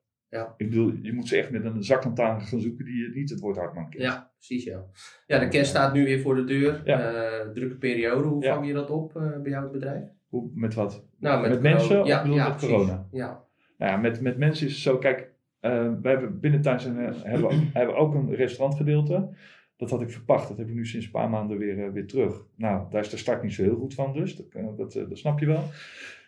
Ik 0.58 0.70
bedoel, 0.70 0.94
je 1.02 1.14
moet 1.14 1.28
ze 1.28 1.38
echt 1.38 1.52
met 1.52 1.66
een 1.66 1.84
zaklantaarn 1.84 2.42
gaan 2.42 2.60
zoeken 2.60 2.86
die 2.86 3.10
niet 3.14 3.30
het 3.30 3.40
woord 3.40 3.58
Hartman 3.58 3.90
kent. 3.90 4.04
Ja, 4.04 4.32
precies 4.38 4.64
ja. 4.64 4.84
Ja, 5.28 5.40
de 5.40 5.48
kerst 5.48 5.70
staat 5.70 5.94
nu 5.94 6.04
weer 6.04 6.20
voor 6.20 6.36
de 6.36 6.44
deur. 6.44 6.82
Ja. 6.86 7.00
Eh, 7.14 7.50
drukke 7.50 7.76
periode. 7.76 8.28
Hoe 8.28 8.44
Ja. 8.44 8.54
vang 8.54 8.68
je 8.68 8.74
dat 8.74 8.90
op 8.90 9.16
eh, 9.16 9.42
bij 9.42 9.52
jou 9.52 9.64
het 9.64 9.72
bedrijf? 9.72 10.04
Hoe, 10.28 10.52
met 10.54 10.74
wat? 10.74 11.06
Nou, 11.20 11.50
Met 11.50 11.62
mensen 11.62 12.02
of 12.02 12.08
Ja, 12.08 12.24
ja, 12.26 12.48
met 12.48 12.58
precies. 12.58 12.76
corona? 12.76 13.08
Ja. 13.12 13.44
Nou 13.78 13.92
ja, 13.92 13.98
met, 13.98 14.22
met 14.22 14.38
mensen 14.38 14.68
is 14.68 14.74
het 14.74 14.82
zo. 14.82 14.98
Kijk, 14.98 15.32
eh, 15.60 15.92
wij 16.02 16.12
hebben 16.12 16.40
binnentuin 16.40 16.80
zijn, 16.80 16.98
eh, 17.00 17.24
hebben, 17.24 17.70
hebben 17.74 17.96
ook 17.96 18.14
een 18.14 18.36
restaurantgedeelte. 18.36 19.30
Dat 19.78 19.90
had 19.90 20.02
ik 20.02 20.12
verpacht. 20.12 20.48
Dat 20.48 20.58
heb 20.58 20.68
ik 20.68 20.74
nu 20.74 20.86
sinds 20.86 21.06
een 21.06 21.12
paar 21.12 21.30
maanden 21.30 21.58
weer, 21.58 21.94
weer 21.94 22.08
terug. 22.08 22.46
Nou, 22.56 22.90
daar 22.90 23.02
is 23.02 23.10
de 23.10 23.18
start 23.18 23.44
niet 23.44 23.54
zo 23.54 23.64
heel 23.64 23.76
goed 23.78 23.94
van 23.94 24.14
dus. 24.14 24.36
Dat, 24.36 24.78
dat, 24.78 24.94
dat 24.94 25.18
snap 25.18 25.40
je 25.40 25.46
wel. 25.46 25.64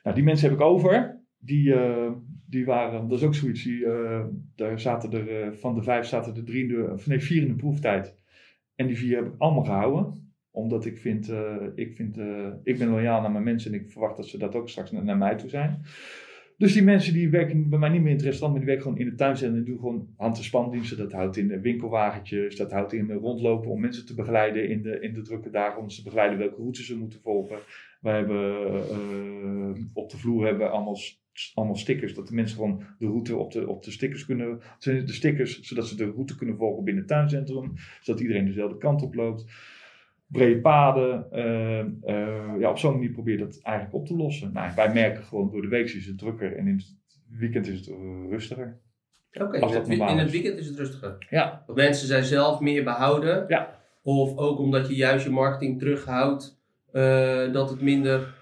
Nou, 0.04 0.16
die 0.16 0.26
mensen 0.26 0.50
heb 0.50 0.58
ik 0.58 0.64
over. 0.66 1.19
Die, 1.42 1.74
eh, 1.74 2.12
die 2.46 2.66
waren, 2.66 3.08
dat 3.08 3.20
is 3.20 3.26
ook 3.26 3.36
zoiets. 3.36 3.64
Die, 3.64 3.86
eh, 3.86 4.26
daar 4.56 4.80
zaten 4.80 5.12
er, 5.12 5.42
eh, 5.42 5.52
van 5.52 5.76
de 5.76 5.82
vijf 5.84 6.06
zaten 6.06 6.36
er 6.36 6.44
drie 6.44 6.62
in 6.62 6.68
de, 6.68 6.92
of 6.92 7.08
nee, 7.08 7.20
vier 7.20 7.42
in 7.42 7.48
de 7.48 7.56
proeftijd. 7.56 8.16
En 8.76 8.88
die 8.88 8.98
vier 8.98 9.16
heb 9.16 9.26
ik 9.26 9.34
allemaal 9.38 9.64
gehouden. 9.64 10.28
Omdat 10.52 10.86
ik 10.86 10.98
vind, 10.98 11.32
ik, 11.76 11.96
vind 11.96 12.18
ik 12.64 12.78
ben 12.78 12.90
loyaal 12.90 13.22
naar 13.22 13.32
mijn 13.32 13.44
mensen 13.44 13.74
en 13.74 13.80
ik 13.80 13.92
verwacht 13.92 14.18
dat 14.18 14.28
ze 14.28 14.38
dat 14.38 14.56
ook 14.56 14.70
straks 14.70 14.92
naar, 14.92 15.18
mij 15.18 15.36
toe 15.36 15.50
zijn. 15.50 15.82
Dus 16.58 16.74
die 16.74 16.84
mensen 16.84 17.14
die 17.14 17.30
werken 17.30 17.70
bij 17.70 17.80
mij 17.80 17.90
niet 17.90 18.02
meer 18.02 18.10
in 18.10 18.16
het 18.16 18.26
restaurant, 18.26 18.52
maar 18.52 18.66
die 18.66 18.76
werken 18.76 18.92
gewoon 18.92 19.06
in 19.06 19.10
de 19.10 19.16
tuin 19.16 19.56
en 19.56 19.64
doen 19.64 19.80
gewoon 19.80 20.08
hand- 20.18 20.38
en 20.38 20.44
spandiensten. 20.44 20.98
Dat 20.98 21.12
houdt 21.12 21.38
in 21.38 21.62
winkelwagentjes, 21.62 22.56
dat 22.56 22.72
houdt 22.72 22.94
in 22.94 23.12
rondlopen 23.12 23.72
om 23.72 23.80
mensen 23.80 24.06
te 24.06 24.16
begeleiden 24.16 24.70
in 24.70 24.82
de, 24.82 25.00
in 25.00 25.14
de 25.14 25.22
drukke 25.22 25.50
dagen. 25.50 25.82
Om 25.82 25.90
ze 25.90 25.98
te 25.98 26.04
begeleiden 26.04 26.38
welke 26.38 26.62
routes 26.62 26.86
ze 26.86 26.98
moeten 26.98 27.22
volgen. 27.22 27.58
Wij 28.02 28.16
hebben 28.16 29.90
op 29.94 30.10
de 30.10 30.18
vloer 30.18 30.46
hebben 30.46 30.68
we 30.68 30.74
allemaal, 30.74 30.98
allemaal 31.56 31.76
stickers, 31.76 32.14
dat 32.14 32.28
de 32.28 32.34
mensen 32.34 32.56
gewoon 32.56 32.84
de 33.00 33.06
route 33.06 33.36
op 33.36 33.52
de, 33.52 33.68
op 33.68 33.84
de 33.84 33.92
stickers 33.92 34.26
kunnen, 34.26 34.60
de 34.80 35.14
stickers, 35.14 35.62
zodat 35.62 35.88
ze 35.88 35.96
de 35.96 36.12
route 36.12 36.36
kunnen 36.36 36.58
volgen 36.58 36.84
binnen 36.84 37.04
het 37.04 37.12
tuincentrum. 37.12 37.74
Zodat 38.02 38.22
iedereen 38.22 38.46
dezelfde 38.46 38.78
kant 38.78 39.02
op 39.02 39.14
loopt. 39.14 39.46
Brede 40.28 40.60
paden. 40.60 41.32
eh, 41.32 41.80
eh, 41.80 42.60
ja, 42.60 42.70
op 42.70 42.78
zo'n 42.78 42.94
manier 42.94 43.12
probeer 43.12 43.38
je 43.38 43.46
dat 43.46 43.60
eigenlijk 43.62 43.96
op 43.96 44.06
te 44.06 44.16
lossen. 44.16 44.54
Nou, 44.54 44.72
wij 44.76 44.94
merken 44.94 45.24
gewoon 45.24 45.52
door 45.52 45.62
de 45.62 45.68
week 45.68 45.90
is 45.90 46.06
het 46.06 46.18
drukker 46.18 46.58
en 46.58 46.68
in 46.68 46.76
het 46.76 46.96
weekend 47.40 47.68
is 47.68 47.80
het 47.80 47.90
eh, 47.90 47.96
rustiger. 48.30 48.78
Oké, 49.34 49.58
in, 49.58 49.68
het 49.68 49.88
in 49.88 50.30
weekend 50.30 50.58
is 50.60 50.68
het 50.68 50.78
rustiger. 50.78 51.26
Ja, 51.30 51.64
Want 51.66 51.78
mensen 51.78 52.08
zijn 52.08 52.24
zelf 52.24 52.60
meer 52.60 52.84
behouden. 52.84 53.46
Ja. 53.48 53.78
Of 54.02 54.38
ook 54.38 54.60
omdat 54.60 54.88
je 54.88 54.96
juist 54.96 55.26
je 55.26 55.32
marketing 55.32 55.80
terughoudt, 55.80 56.60
dat 57.54 57.70
het 57.70 57.82
minder 57.82 58.39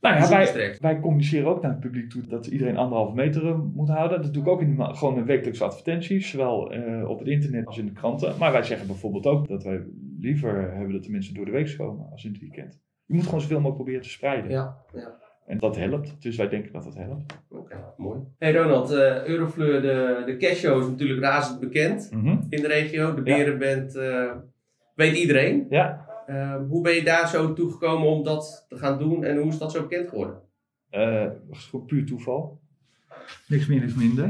nou 0.00 0.16
ja, 0.16 0.28
wij, 0.28 0.76
wij 0.80 1.00
communiceren 1.00 1.48
ook 1.48 1.62
naar 1.62 1.70
het 1.70 1.80
publiek 1.80 2.10
toe 2.10 2.22
dat 2.26 2.46
iedereen 2.46 2.76
anderhalve 2.76 3.14
meter 3.14 3.46
eh, 3.46 3.58
moet 3.74 3.88
houden. 3.88 4.22
Dat 4.22 4.34
doe 4.34 4.42
ik 4.42 4.48
ook 4.48 4.60
in 4.60 4.78
gewoon 4.96 5.16
in 5.16 5.24
wekelijkse 5.24 5.64
advertenties, 5.64 6.30
zowel 6.30 6.72
eh, 6.72 7.08
op 7.08 7.18
het 7.18 7.28
internet 7.28 7.66
als 7.66 7.78
in 7.78 7.86
de 7.86 7.92
kranten. 7.92 8.34
Maar 8.38 8.52
wij 8.52 8.62
zeggen 8.62 8.86
bijvoorbeeld 8.86 9.26
ook 9.26 9.48
dat 9.48 9.62
wij 9.64 9.80
liever 10.20 10.72
hebben 10.72 10.92
dat 10.92 11.04
de 11.04 11.10
mensen 11.10 11.34
door 11.34 11.44
de 11.44 11.50
week 11.50 11.74
komen 11.78 12.10
als 12.10 12.24
in 12.24 12.30
het 12.32 12.40
weekend. 12.40 12.80
Je 13.04 13.14
moet 13.14 13.24
gewoon 13.24 13.40
zoveel 13.40 13.56
mogelijk 13.56 13.76
proberen 13.82 14.02
te 14.06 14.12
spreiden. 14.12 14.50
Ja, 14.50 14.76
ja. 14.94 15.24
En 15.46 15.58
dat 15.58 15.76
helpt. 15.76 16.22
Dus 16.22 16.36
wij 16.36 16.48
denken 16.48 16.72
dat 16.72 16.84
dat 16.84 16.94
helpt. 16.94 17.42
Oké, 17.50 17.76
mooi. 17.96 18.20
Hey 18.38 18.54
Ronald, 18.54 18.90
eh 18.90 19.24
Eurofleur, 19.24 19.82
de, 19.82 20.22
de 20.26 20.36
cashtshow 20.36 20.80
is 20.82 20.88
natuurlijk 20.88 21.20
razend 21.20 21.60
bekend 21.60 22.10
Mhm. 22.12 22.36
in 22.48 22.60
de 22.62 22.66
regio. 22.66 23.14
De. 23.14 23.22
Berenband 23.22 23.96
eh, 23.96 24.30
weet 24.94 25.16
iedereen. 25.16 25.66
Ja, 25.70 26.05
Eh, 26.26 26.56
hoe 26.68 26.82
ben 26.82 26.94
je 26.94 27.02
daar 27.04 27.28
zo 27.28 27.52
toe 27.52 27.70
gekomen 27.70 28.08
om 28.08 28.24
dat 28.24 28.66
te 28.68 28.76
gaan 28.76 28.98
doen 28.98 29.24
en 29.24 29.36
hoe 29.36 29.48
is 29.48 29.58
dat 29.58 29.72
zo 29.72 29.80
bekend 29.82 30.08
geworden? 30.08 30.40
Eh, 30.90 31.22
dat 31.24 31.56
is 31.56 31.64
gewoon 31.64 31.86
puur 31.86 32.06
toeval. 32.06 32.60
Niks 33.48 33.66
meer, 33.66 33.80
niks 33.80 33.94
minder. 33.94 34.26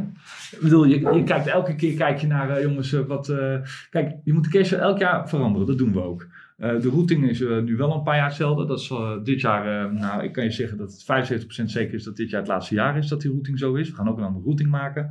Ik 0.51 0.59
bedoel, 0.61 0.85
je, 0.85 1.01
je 1.15 1.23
kijkt 1.23 1.47
elke 1.47 1.75
keer 1.75 1.97
kijk 1.97 2.19
je 2.19 2.27
naar, 2.27 2.51
eh, 2.51 2.63
jongens, 2.63 2.93
eh, 2.93 3.01
wat... 3.01 3.29
eh, 3.29 3.57
kijk, 3.91 4.15
je 4.25 4.33
moet 4.33 4.45
de 4.45 4.51
cache 4.51 4.77
elk 4.77 4.99
jaar 4.99 5.29
veranderen. 5.29 5.67
Dat 5.67 5.79
doen 5.79 5.93
we 5.93 6.01
ook. 6.03 6.27
Eh, 6.57 6.81
de 6.81 6.89
routing 6.89 7.29
is 7.29 7.41
nu 7.41 7.77
wel 7.77 7.95
een 7.95 8.03
paar 8.03 8.17
jaar 8.17 8.27
hetzelfde. 8.27 8.67
Dat 8.67 8.81
is 8.81 8.93
dit 9.23 9.41
jaar, 9.41 9.85
eh, 9.87 9.93
nou, 9.93 10.23
ik 10.23 10.33
kan 10.33 10.45
je 10.45 10.51
zeggen 10.51 10.79
dat 10.79 10.93
het 10.93 11.05
75% 11.05 11.71
zeker 11.71 11.95
is 11.95 12.05
dat 12.05 12.17
dit 12.17 12.31
jaar 12.31 12.41
het 12.41 12.49
laatste 12.51 12.75
jaar 12.75 12.97
is 12.99 13.09
dat 13.09 13.21
die 13.21 13.31
routing 13.31 13.59
zo 13.59 13.75
is. 13.75 13.89
We 13.91 13.95
gaan 13.97 14.09
ook 14.09 14.19
een 14.19 14.25
andere 14.25 14.45
routing 14.45 14.71
maken. 14.71 15.11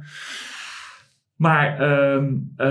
Maar 1.35 1.79
ehm, 1.79 2.33
eh, 2.55 2.67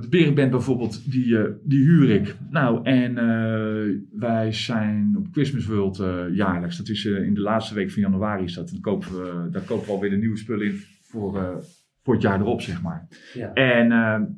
de 0.00 0.06
Berenband 0.10 0.50
bijvoorbeeld, 0.50 1.10
die, 1.10 1.38
eh, 1.38 1.52
die 1.62 1.84
huur 1.84 2.10
ik. 2.10 2.36
Nou, 2.50 2.84
en 2.84 3.18
eh, 3.18 3.96
wij 4.12 4.52
zijn 4.52 5.14
op 5.18 5.26
Christmas 5.32 5.66
World 5.66 6.02
jaarlijks. 6.32 6.76
Dat 6.76 6.88
is 6.88 7.04
in 7.04 7.34
de 7.34 7.40
laatste 7.40 7.74
week 7.74 7.90
van 7.90 8.02
januari. 8.02 8.44
Is 8.44 8.54
dat. 8.54 8.70
Dan 8.70 8.80
kopen 8.80 9.10
we, 9.12 9.48
daar 9.50 9.62
kopen 9.62 9.86
we 9.86 9.92
alweer 9.92 10.10
de 10.10 10.16
nieuwe 10.16 10.36
spullen 10.36 10.66
in 10.66 10.80
voor, 11.02 11.62
voor 12.02 12.14
het 12.14 12.22
jaar 12.22 12.40
erop, 12.40 12.60
zeg 12.60 12.82
maar. 12.82 13.08
Ja. 13.34 13.52
En 13.52 13.88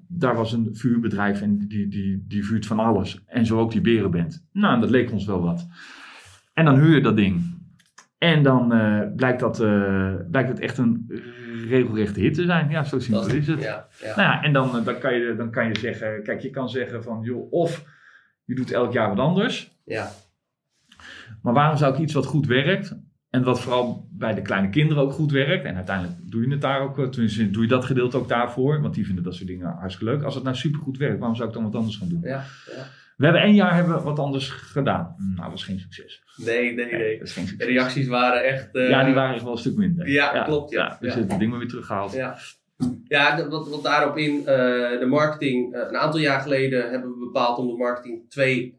daar 0.09 0.35
was 0.35 0.53
een 0.53 0.69
vuurbedrijf 0.73 1.41
en 1.41 1.59
die, 1.59 1.89
die, 1.89 2.25
die 2.29 2.45
vuurt 2.45 2.67
van 2.67 2.79
alles. 2.79 3.23
En 3.27 3.47
zo 3.47 3.59
ook 3.59 3.73
die 3.73 3.81
Berenband. 3.81 4.47
Nou, 4.53 4.81
dat 4.81 4.91
leek 4.91 5.13
ons 5.13 5.27
wel 5.27 5.43
wat. 5.43 5.69
En 6.55 6.65
dan 6.65 6.79
huur 6.79 6.95
je 6.95 7.01
dat 7.01 7.17
ding. 7.17 7.61
En 8.19 8.43
dan 8.43 8.69
blijkt, 9.17 9.41
dat, 9.41 9.59
blijkt 10.31 10.49
het 10.49 10.61
echt 10.61 10.79
een 10.79 11.11
regelrechte 11.69 12.21
hit 12.21 12.35
te 12.35 12.45
zijn. 12.45 12.71
Ja, 12.71 12.85
zo 12.85 12.99
simpel 12.99 13.27
is 13.27 13.47
het. 13.47 13.63
Ja, 13.63 13.87
ja. 14.01 14.17
Nou 14.17 14.21
ja, 14.21 14.43
en 14.43 14.53
dan, 14.53 14.79
eh, 14.79 14.85
dan, 14.85 14.99
kan 14.99 15.15
je, 15.15 15.35
dan 15.37 15.51
kan 15.51 15.69
je 15.69 15.79
zeggen, 15.79 16.23
kijk, 16.23 16.41
je 16.41 16.51
kan 16.51 16.69
zeggen 16.69 17.03
van, 17.03 17.21
joh, 17.23 17.53
of 17.53 17.85
je 18.45 18.55
doet 18.55 18.73
elk 18.73 18.93
jaar 18.93 19.09
wat 19.09 19.19
anders. 19.19 19.77
ja. 19.85 20.11
Maar 21.43 21.53
waarom 21.53 21.77
zou 21.77 21.95
ik 21.95 22.01
iets 22.01 22.13
wat 22.13 22.27
goed 22.27 22.47
werkt, 22.47 22.97
en 23.31 23.43
wat 23.43 23.61
vooral 23.61 24.09
bij 24.11 24.35
de 24.35 24.43
kleine 24.43 24.69
kinderen 24.69 25.03
ook 25.03 25.13
goed 25.13 25.31
werkt, 25.31 25.65
en 25.65 25.77
uiteindelijk 25.77 26.19
doe 26.31 26.43
je 26.43 26.51
het 26.51 26.61
daar 26.61 26.81
ook, 26.81 26.99
eh, 26.99 27.09
tenminste 27.09 27.51
doe 27.51 27.63
je 27.63 27.69
dat 27.69 27.85
gedeelte 27.85 28.17
ook 28.17 28.29
daarvoor, 28.29 28.81
want 28.81 28.95
die 28.95 29.07
vinden 29.07 29.25
dat 29.25 29.35
soort 29.35 29.49
dingen 29.49 29.77
hartstikke 29.79 30.13
leuk. 30.13 30.23
Als 30.23 30.35
het 30.35 30.45
nou 30.45 30.57
supergoed 30.57 30.99
werkt, 30.99 31.19
waarom 31.19 31.37
zou 31.37 31.49
ik 31.49 31.55
dan 31.55 31.63
wat 31.63 31.75
anders 31.75 31.97
gaan 31.97 32.09
doen? 32.09 32.21
ja, 32.23 32.45
ja. 32.77 32.87
We 33.23 33.29
hebben 33.29 33.47
één 33.47 33.55
jaar 33.55 33.75
hebben 33.75 34.03
wat 34.03 34.19
anders 34.19 34.49
gedaan. 34.51 35.15
Nou, 35.19 35.41
dat 35.41 35.51
was 35.51 35.65
geen 35.65 35.79
succes. 35.79 36.23
Nee, 36.37 36.75
nee, 36.75 36.93
nee. 36.93 37.19
dat 37.19 37.29
is 37.29 37.33
geen 37.35 37.45
De 37.45 37.51
succes. 37.51 37.69
reacties 37.69 38.07
waren 38.09 38.45
echt... 38.45 38.75
eh, 38.75 38.89
ja, 38.89 39.05
die 39.05 39.15
waren 39.15 39.35
echt 39.35 39.43
wel 39.43 39.53
een 39.53 39.59
stuk 39.59 39.77
minder. 39.77 40.09
Ja, 40.09 40.43
klopt, 40.43 40.71
ja. 40.71 40.97
dus 41.01 41.15
Ja. 41.15 41.21
het 41.21 41.39
ding 41.39 41.51
maar 41.51 41.59
weer 41.59 41.69
teruggehaald. 41.69 42.13
Ja, 42.13 42.37
ja 43.05 43.37
de- 43.37 43.49
wat, 43.49 43.69
wat 43.69 43.83
daarop 43.83 44.17
in 44.19 44.39
eh, 44.39 44.45
de 45.01 45.07
marketing. 45.09 45.75
eh, 45.75 45.81
een 45.89 45.97
aantal 45.97 46.21
jaar 46.21 46.41
geleden 46.41 46.91
hebben 46.91 47.11
we 47.11 47.19
bepaald 47.19 47.59
om 47.59 47.67
de 47.67 47.77
marketing 47.77 48.31
twee, 48.31 48.75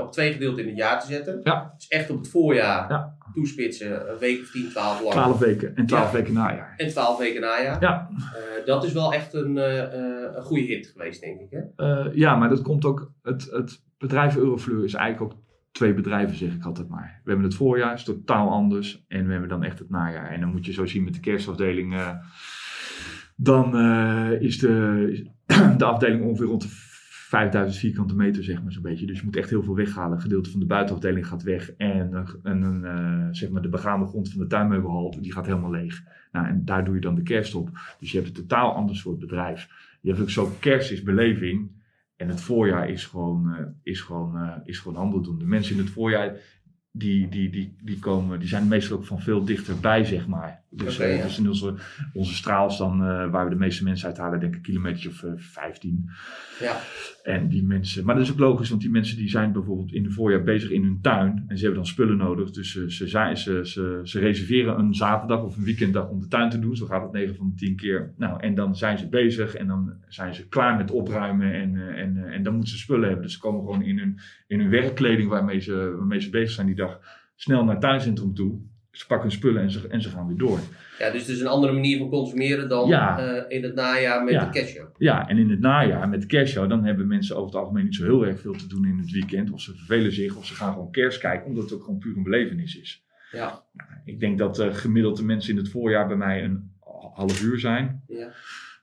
op 0.00 0.12
twee 0.12 0.32
gedeelten 0.32 0.62
in 0.62 0.68
het 0.68 0.78
jaar 0.78 1.00
te 1.00 1.06
zetten. 1.06 1.40
Ja. 1.42 1.72
Dus 1.76 1.88
echt 1.88 2.10
op 2.10 2.18
het 2.18 2.28
voorjaar 2.28 2.90
Ja. 2.90 3.16
Toespitsen, 3.34 4.10
een 4.10 4.18
week 4.18 4.40
of 4.40 4.50
10, 4.50 4.68
12 4.70 5.00
lang. 5.00 5.12
12 5.12 5.38
weken 5.38 5.76
en 5.76 5.86
12 5.86 6.12
Ja. 6.12 6.16
weken 6.18 6.32
najaar. 6.34 6.74
En 6.76 6.88
12 6.88 7.18
weken 7.18 7.40
najaar. 7.40 7.80
Ja, 7.80 8.08
Eh, 8.10 8.66
dat 8.66 8.84
is 8.84 8.92
wel 8.92 9.12
echt 9.12 9.34
een, 9.34 9.58
eh, 9.58 9.82
eh, 9.82 10.34
een 10.34 10.42
goede 10.42 10.62
hit 10.62 10.86
geweest, 10.86 11.20
denk 11.20 11.40
ik. 11.40 11.50
Hè? 11.50 11.84
ja, 12.12 12.36
maar 12.36 12.48
dat 12.48 12.62
komt 12.62 12.84
ook. 12.84 13.12
Het, 13.22 13.48
het 13.50 13.82
bedrijf 13.98 14.36
Eurofleur 14.36 14.84
is 14.84 14.94
eigenlijk 14.94 15.32
ook 15.32 15.40
twee 15.72 15.94
bedrijven, 15.94 16.36
zeg 16.36 16.52
ik 16.54 16.64
altijd 16.64 16.88
maar. 16.88 17.20
We 17.24 17.30
hebben 17.30 17.48
het 17.48 17.56
voorjaar, 17.56 17.94
is 17.94 18.04
totaal 18.04 18.50
anders. 18.50 19.04
En 19.08 19.24
we 19.26 19.30
hebben 19.32 19.48
dan 19.48 19.62
echt 19.64 19.78
het 19.78 19.90
najaar. 19.90 20.30
En 20.30 20.40
dan 20.40 20.50
moet 20.50 20.66
je 20.66 20.72
zo 20.72 20.86
zien 20.86 21.04
met 21.04 21.14
de 21.14 21.20
kerstafdeling. 21.20 21.94
dan 23.36 23.76
is 24.40 24.58
de, 24.58 25.08
is 25.12 25.22
de 25.78 25.84
afdeling 25.84 26.24
ongeveer 26.24 26.46
rond 26.46 26.62
de 26.62 26.68
5000 27.32 27.78
vierkante 27.78 28.14
meter, 28.14 28.44
zeg 28.44 28.62
maar 28.62 28.72
zo'n 28.72 28.82
beetje. 28.82 29.06
Dus 29.06 29.18
je 29.18 29.24
moet 29.24 29.36
echt 29.36 29.50
heel 29.50 29.62
veel 29.62 29.74
weghalen. 29.74 30.16
Een 30.16 30.22
gedeelte 30.22 30.50
van 30.50 30.60
de 30.60 30.66
buitenafdeling 30.66 31.26
gaat 31.26 31.42
weg. 31.42 31.72
En, 31.76 32.14
eh, 32.14 32.28
en 32.42 32.84
eh, 32.84 33.28
zeg 33.30 33.50
maar 33.50 33.62
de 33.62 33.68
begaande 33.68 34.06
grond 34.06 34.30
van 34.30 34.40
de 34.40 34.46
tuinmeubelhal, 34.46 35.20
die 35.20 35.32
gaat 35.32 35.46
helemaal 35.46 35.70
leeg. 35.70 36.02
Nou, 36.32 36.46
en 36.46 36.64
daar 36.64 36.84
doe 36.84 36.94
je 36.94 37.00
dan 37.00 37.14
de 37.14 37.22
kerst 37.22 37.54
op. 37.54 37.70
Dus 37.98 38.12
je 38.12 38.16
hebt 38.18 38.28
een 38.28 38.46
totaal 38.46 38.74
ander 38.74 38.96
soort 38.96 39.18
bedrijf. 39.18 39.68
Je 40.00 40.08
hebt 40.08 40.22
ook 40.22 40.30
zo, 40.30 40.52
kerst 40.60 40.90
is 40.90 41.02
beleving. 41.02 41.70
En 42.16 42.28
het 42.28 42.40
voorjaar 42.40 42.88
is 42.88 43.06
gewoon, 43.06 43.54
eh, 43.54 43.66
is 43.82 44.00
gewoon, 44.00 44.60
is 44.64 44.78
gewoon 44.78 44.98
handel 44.98 45.22
doen. 45.22 45.38
De 45.38 45.46
mensen 45.46 45.74
in 45.74 45.80
het 45.80 45.90
voorjaar, 45.90 46.36
die, 46.92 47.28
die, 47.28 47.50
die, 47.50 47.76
die, 47.82 47.98
komen, 47.98 48.38
die 48.38 48.48
zijn 48.48 48.68
meestal 48.68 48.96
ook 48.96 49.06
van 49.06 49.20
veel 49.20 49.44
dichterbij, 49.44 50.04
zeg 50.04 50.26
maar. 50.26 50.62
Dus, 50.70 50.98
eh, 50.98 51.16
ja. 51.16 51.22
dus 51.22 51.38
in 51.38 51.48
onze, 51.48 51.74
onze 52.12 52.34
straal 52.34 52.68
is 52.68 52.76
dan, 52.76 52.92
eh, 52.92 53.30
waar 53.30 53.44
we 53.44 53.50
de 53.50 53.56
meeste 53.56 53.84
mensen 53.84 54.06
uithalen, 54.06 54.40
denk 54.40 54.52
ik 54.52 54.58
een 54.58 54.64
kilometer 54.64 55.10
of 55.10 55.22
eh, 55.22 55.32
15. 55.36 56.10
Ja. 56.60 56.80
En 57.22 57.48
die 57.48 57.64
mensen, 57.64 58.04
maar 58.04 58.14
dat 58.14 58.24
is 58.24 58.32
ook 58.32 58.38
logisch, 58.38 58.68
want 58.68 58.80
die 58.80 58.90
mensen 58.90 59.16
die 59.16 59.28
zijn 59.28 59.52
bijvoorbeeld 59.52 59.92
in 59.92 60.04
het 60.04 60.12
voorjaar 60.14 60.42
bezig 60.42 60.70
in 60.70 60.82
hun 60.82 60.98
tuin. 61.00 61.44
En 61.46 61.56
ze 61.56 61.64
hebben 61.64 61.82
dan 61.82 61.92
spullen 61.92 62.16
nodig. 62.16 62.50
Dus 62.50 62.72
ze, 62.72 62.92
ze, 62.92 63.08
zijn- 63.08 63.36
ze, 63.36 63.60
ze, 63.66 64.00
ze 64.02 64.18
reserveren 64.18 64.78
een 64.78 64.94
zaterdag 64.94 65.42
of 65.42 65.56
een 65.56 65.64
weekenddag 65.64 66.08
om 66.08 66.20
de 66.20 66.28
tuin 66.28 66.50
te 66.50 66.58
doen. 66.58 66.76
Zo 66.76 66.86
gaat 66.86 67.02
het 67.02 67.12
9 67.12 67.36
van 67.36 67.48
de 67.50 67.54
10 67.54 67.76
keer. 67.76 68.12
Nou, 68.16 68.40
en 68.40 68.54
dan 68.54 68.76
zijn 68.76 68.98
ze 68.98 69.08
bezig 69.08 69.54
en 69.54 69.66
dan 69.66 69.92
zijn 70.08 70.34
ze 70.34 70.48
klaar 70.48 70.76
met 70.76 70.90
opruimen. 70.90 71.52
En, 71.52 71.76
eh, 71.76 72.02
en, 72.02 72.16
eh, 72.16 72.34
en 72.34 72.42
dan 72.42 72.54
moeten 72.54 72.72
ze 72.72 72.78
spullen 72.78 73.04
hebben. 73.04 73.22
Dus 73.22 73.32
ze 73.32 73.40
komen 73.40 73.60
gewoon 73.60 73.82
in 73.82 73.98
hun, 73.98 74.18
in 74.46 74.60
hun 74.60 74.70
werkkleding 74.70 75.28
waarmee 75.28 75.60
ze, 75.60 75.94
waarmee 75.96 76.20
ze 76.20 76.30
bezig 76.30 76.50
zijn 76.50 76.66
die 76.66 76.76
dag 76.86 77.00
snel 77.36 77.64
naar 77.64 77.72
het 77.74 77.82
tuincentrum 77.82 78.34
toe. 78.34 78.60
Ze 78.90 79.06
pakken 79.06 79.28
hun 79.28 79.36
spullen 79.38 79.62
en 79.62 79.70
ze, 79.70 79.88
en 79.88 80.02
ze 80.02 80.08
gaan 80.08 80.26
weer 80.26 80.36
door. 80.36 80.58
ja, 80.98 81.10
dus 81.10 81.20
het 81.20 81.28
is 81.30 81.40
een 81.40 81.46
andere 81.46 81.72
manier 81.72 81.98
van 81.98 82.08
consumeren 82.08 82.68
dan 82.68 82.88
Ja. 82.88 83.18
eh, 83.18 83.56
in 83.56 83.62
het 83.62 83.74
najaar 83.74 84.24
met 84.24 84.32
Ja. 84.34 84.44
de 84.44 84.60
cashew. 84.60 84.86
Ja, 84.98 85.28
en 85.28 85.38
in 85.38 85.50
het 85.50 85.60
najaar 85.60 86.08
met 86.08 86.20
de 86.20 86.26
kerstshow, 86.26 86.68
dan 86.68 86.84
hebben 86.84 87.06
mensen 87.06 87.36
over 87.36 87.46
het 87.52 87.60
algemeen 87.60 87.84
niet 87.84 87.94
zo 87.94 88.04
heel 88.04 88.26
erg 88.26 88.40
veel 88.40 88.52
te 88.52 88.66
doen 88.66 88.86
in 88.86 88.98
het 88.98 89.10
weekend. 89.10 89.50
Of 89.50 89.60
ze 89.60 89.74
vervelen 89.76 90.12
zich, 90.12 90.36
of 90.36 90.46
ze 90.46 90.54
gaan 90.54 90.72
gewoon 90.72 90.90
kerst 90.90 91.18
kijken, 91.18 91.46
omdat 91.46 91.62
het 91.64 91.72
ook 91.72 91.84
gewoon 91.84 91.98
puur 91.98 92.16
een 92.16 92.22
belevenis 92.22 92.80
is. 92.80 93.04
Ja. 93.30 93.62
Ik 94.04 94.20
denk 94.20 94.38
dat 94.38 94.58
eh 94.58 94.74
gemiddeld 94.74 95.16
de 95.16 95.24
mensen 95.24 95.50
in 95.52 95.58
het 95.58 95.68
voorjaar 95.70 96.06
bij 96.06 96.16
mij 96.16 96.44
een 96.44 96.70
half 97.14 97.42
uur 97.42 97.58
zijn. 97.58 98.02
Ja. 98.06 98.28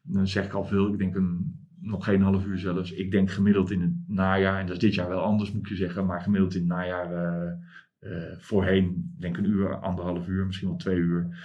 Dan 0.03 0.27
zeg 0.27 0.45
ik 0.45 0.53
al 0.53 0.65
veel, 0.65 0.91
ik 0.93 0.97
denk 0.99 1.15
een, 1.15 1.59
nog 1.81 2.05
geen 2.05 2.21
half 2.21 2.45
uur 2.45 2.57
zelfs. 2.57 2.91
Ik 2.91 3.11
denk 3.11 3.31
gemiddeld 3.31 3.71
in 3.71 3.81
het 3.81 3.93
najaar, 4.07 4.59
en 4.59 4.65
dat 4.65 4.75
is 4.75 4.81
dit 4.81 4.93
jaar 4.95 5.09
wel 5.09 5.21
anders 5.21 5.51
moet 5.51 5.61
ik 5.61 5.69
je 5.69 5.75
zeggen, 5.75 6.05
maar 6.05 6.21
gemiddeld 6.21 6.53
in 6.53 6.59
het 6.59 6.69
najaar 6.69 7.13
eh, 7.13 7.51
eh, 7.99 8.11
voorheen 8.37 9.15
denk 9.19 9.37
ik 9.37 9.43
een 9.43 9.51
uur, 9.51 9.75
anderhalf 9.75 10.27
uur, 10.27 10.45
misschien 10.45 10.67
wel 10.67 10.77
twee 10.77 10.97
uur. 10.97 11.37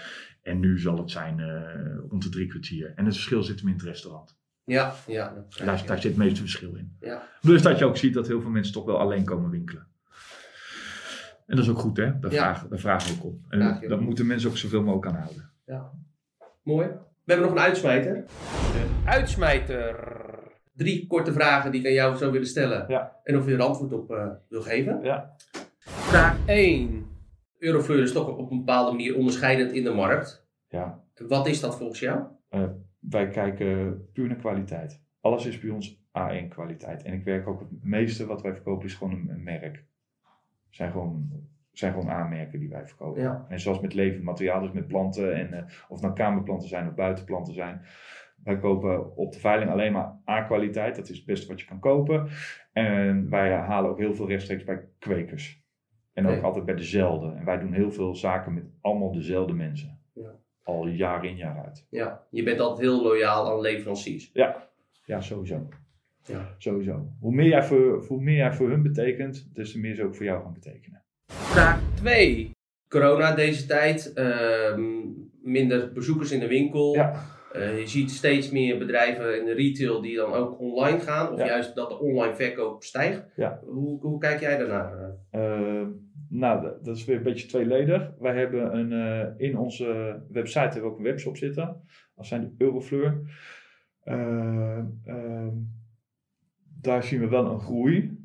En 0.42 0.60
nu 0.60 0.78
zal 0.78 0.98
het 0.98 1.10
zijn 1.10 1.40
eh, 1.40 1.96
rond 2.08 2.22
de 2.22 2.28
drie 2.28 2.46
kwartier. 2.46 2.92
En 2.96 3.04
het 3.04 3.14
verschil 3.14 3.42
zit 3.42 3.58
hem 3.60 3.68
in 3.68 3.74
het 3.74 3.82
restaurant. 3.82 4.36
Ja, 4.64 4.94
ja. 5.06 5.34
dat 5.34 5.58
Daar, 5.66 5.78
zit 5.78 6.02
het 6.02 6.16
meeste 6.16 6.40
verschil 6.40 6.74
in. 6.74 6.96
Ja. 7.00 7.22
Plus 7.40 7.62
dat 7.62 7.78
je 7.78 7.84
ook 7.84 7.96
ziet 7.96 8.14
dat 8.14 8.26
heel 8.26 8.40
veel 8.40 8.50
mensen 8.50 8.72
toch 8.72 8.84
wel 8.84 8.98
alleen 8.98 9.24
komen 9.24 9.50
winkelen. 9.50 9.86
En 11.46 11.56
dat 11.56 11.64
is 11.64 11.70
ook 11.70 11.78
goed, 11.78 11.96
hè? 11.96 12.18
Daar, 12.20 12.32
Ja. 12.32 12.38
vragen, 12.42 12.68
daar 12.68 12.78
vragen 12.78 13.10
we 13.10 13.16
ook 13.18 13.24
om. 13.24 13.44
En 13.48 13.92
ook. 13.92 14.00
moeten 14.00 14.26
mensen 14.26 14.50
ook 14.50 14.56
zoveel 14.56 14.82
mogelijk 14.82 15.06
aan 15.06 15.22
houden. 15.22 15.50
Mooi. 16.62 16.86
We 17.24 17.32
hebben 17.32 17.46
nog 17.46 17.56
een 17.56 17.62
uitsmijter. 17.62 18.14
De 18.72 18.86
uitsmijter. 19.04 20.12
Drie 20.72 21.06
korte 21.06 21.32
vragen 21.32 21.70
die 21.70 21.80
ik 21.80 21.86
aan 21.86 21.92
jou 21.92 22.16
zou 22.16 22.32
willen 22.32 22.46
stellen. 22.46 22.84
Ja. 22.88 23.16
En 23.24 23.38
of 23.38 23.46
je 23.46 23.54
er 23.54 23.62
antwoord 23.62 23.92
op 23.92 24.10
eh, 24.10 24.26
wil 24.48 24.62
geven. 24.62 25.00
Ja. 25.02 25.36
Vraag 26.14 26.46
1. 26.46 27.06
Eurofleur 27.58 28.02
is 28.02 28.12
toch 28.12 28.36
op 28.36 28.50
een 28.50 28.58
bepaalde 28.58 28.90
manier 28.90 29.16
onderscheidend 29.16 29.72
in 29.72 29.84
de 29.84 29.90
markt. 29.90 30.48
Ja, 30.68 31.04
Wat 31.28 31.46
is 31.46 31.60
dat 31.60 31.78
volgens 31.78 32.00
jou? 32.00 32.22
wij 32.98 33.28
kijken 33.28 34.02
puur 34.12 34.28
naar 34.28 34.36
kwaliteit. 34.36 35.02
Alles 35.20 35.46
is 35.46 35.60
bij 35.60 35.70
ons 35.70 36.02
A1 36.18 36.48
kwaliteit. 36.48 37.02
En 37.02 37.12
ik 37.12 37.24
werk 37.24 37.46
ook 37.46 37.60
het 37.60 37.84
meeste 37.84 38.26
wat 38.26 38.42
wij 38.42 38.52
verkopen 38.52 38.86
is 38.86 38.94
gewoon 38.94 39.12
een, 39.12 39.28
een 39.28 39.42
merk. 39.42 39.84
Zijn 40.70 40.90
gewoon, 40.90 41.30
zijn 41.72 41.92
gewoon 41.92 42.10
aanmerken 42.10 42.58
die 42.58 42.68
wij 42.68 42.86
verkopen. 42.86 43.22
Ja. 43.22 43.46
En 43.48 43.60
zoals 43.60 43.80
met 43.80 43.94
levend 43.94 44.22
materiaal, 44.22 44.60
dus 44.60 44.72
met 44.72 44.86
planten, 44.86 45.34
en, 45.34 45.52
eh, 45.52 45.64
of 45.64 45.96
het 45.96 46.00
nou 46.00 46.14
kamerplanten 46.14 46.68
zijn 46.68 46.88
of 46.88 46.94
buitenplanten 46.94 47.54
zijn. 47.54 47.82
Wij 48.44 48.58
kopen 48.58 49.16
op 49.16 49.32
de 49.32 49.40
veiling 49.40 49.70
alleen 49.70 49.92
maar 49.92 50.16
A-kwaliteit. 50.30 50.96
Dat 50.96 51.08
is 51.08 51.16
het 51.16 51.26
beste 51.26 51.48
wat 51.48 51.60
je 51.60 51.66
kan 51.66 51.80
kopen. 51.80 52.28
En 52.72 53.30
wij 53.30 53.52
halen 53.52 53.90
ook 53.90 53.98
heel 53.98 54.14
veel 54.14 54.28
rechtstreeks 54.28 54.64
bij 54.64 54.88
kwekers. 54.98 55.63
En 56.14 56.26
ook 56.26 56.32
Nee. 56.32 56.42
altijd 56.42 56.64
bij 56.64 56.74
dezelfde. 56.74 57.32
En 57.38 57.44
wij 57.44 57.58
doen 57.58 57.72
heel 57.72 57.90
veel 57.92 58.14
zaken 58.14 58.54
met 58.54 58.64
allemaal 58.80 59.12
dezelfde 59.12 59.52
mensen. 59.52 59.98
Ja. 60.12 60.30
Al 60.62 60.86
jaar 60.86 61.24
in 61.24 61.36
jaar 61.36 61.64
uit. 61.64 61.86
Ja, 61.90 62.22
je 62.30 62.42
bent 62.42 62.60
altijd 62.60 62.80
heel 62.80 63.02
loyaal 63.02 63.50
aan 63.50 63.60
leveranciers. 63.60 64.30
Ja, 64.32 64.68
ja 65.04 65.20
sowieso. 65.20 65.68
Ja. 66.26 66.54
Sowieso. 66.58 67.06
Hoe 67.20 67.32
meer, 67.34 67.46
jij 67.48 67.62
voor, 67.62 68.04
hoe 68.08 68.20
meer 68.22 68.36
jij 68.36 68.52
voor 68.52 68.68
hun 68.70 68.82
betekent, 68.82 69.54
des 69.54 69.72
te 69.72 69.78
meer 69.78 69.94
ze 69.94 70.04
ook 70.04 70.14
voor 70.14 70.24
jou 70.24 70.42
gaan 70.42 70.52
betekenen. 70.52 71.02
Vraag 71.26 71.80
2. 71.94 72.50
Corona 72.88 73.34
deze 73.34 73.66
tijd. 73.66 74.12
ehm, 74.12 74.82
minder 75.42 75.92
bezoekers 75.92 76.30
in 76.32 76.40
de 76.40 76.48
winkel. 76.48 76.94
Ja. 76.94 77.12
Eh, 77.54 77.78
je 77.78 77.86
ziet 77.86 78.10
steeds 78.10 78.50
meer 78.50 78.78
bedrijven 78.78 79.38
in 79.38 79.44
de 79.44 79.52
retail 79.52 80.00
die 80.00 80.16
dan 80.16 80.32
ook 80.32 80.60
online 80.60 80.98
gaan. 81.00 81.32
Of 81.32 81.38
Ja. 81.38 81.46
juist 81.46 81.74
dat 81.74 81.88
de 81.88 81.98
online 81.98 82.34
verkoop 82.34 82.82
stijgt. 82.82 83.24
Ja. 83.36 83.60
Hoe, 83.64 84.00
hoe 84.00 84.18
kijk 84.18 84.40
jij 84.40 84.56
daarnaar? 84.58 85.16
eh? 85.30 85.86
Nou, 86.28 86.62
dat- 86.82 86.96
is 86.96 87.04
weer 87.04 87.16
een 87.16 87.22
beetje 87.22 87.48
tweeledig. 87.48 88.10
Wij 88.18 88.36
hebben 88.36 88.76
een, 88.78 88.92
eh, 88.92 89.46
in 89.46 89.58
onze 89.58 90.20
website 90.30 90.58
hebben 90.60 90.82
we 90.82 90.88
ook 90.88 90.98
een 90.98 91.04
webshop 91.04 91.36
zitten. 91.36 91.82
Dat 92.14 92.26
zijn 92.26 92.40
de 92.42 92.64
Eurofleur. 92.64 93.20
Eh, 94.00 94.78
ehm, 95.04 95.50
daar 96.80 97.02
zien 97.02 97.20
we 97.20 97.28
wel 97.28 97.46
een 97.50 97.60
groei. 97.60 98.18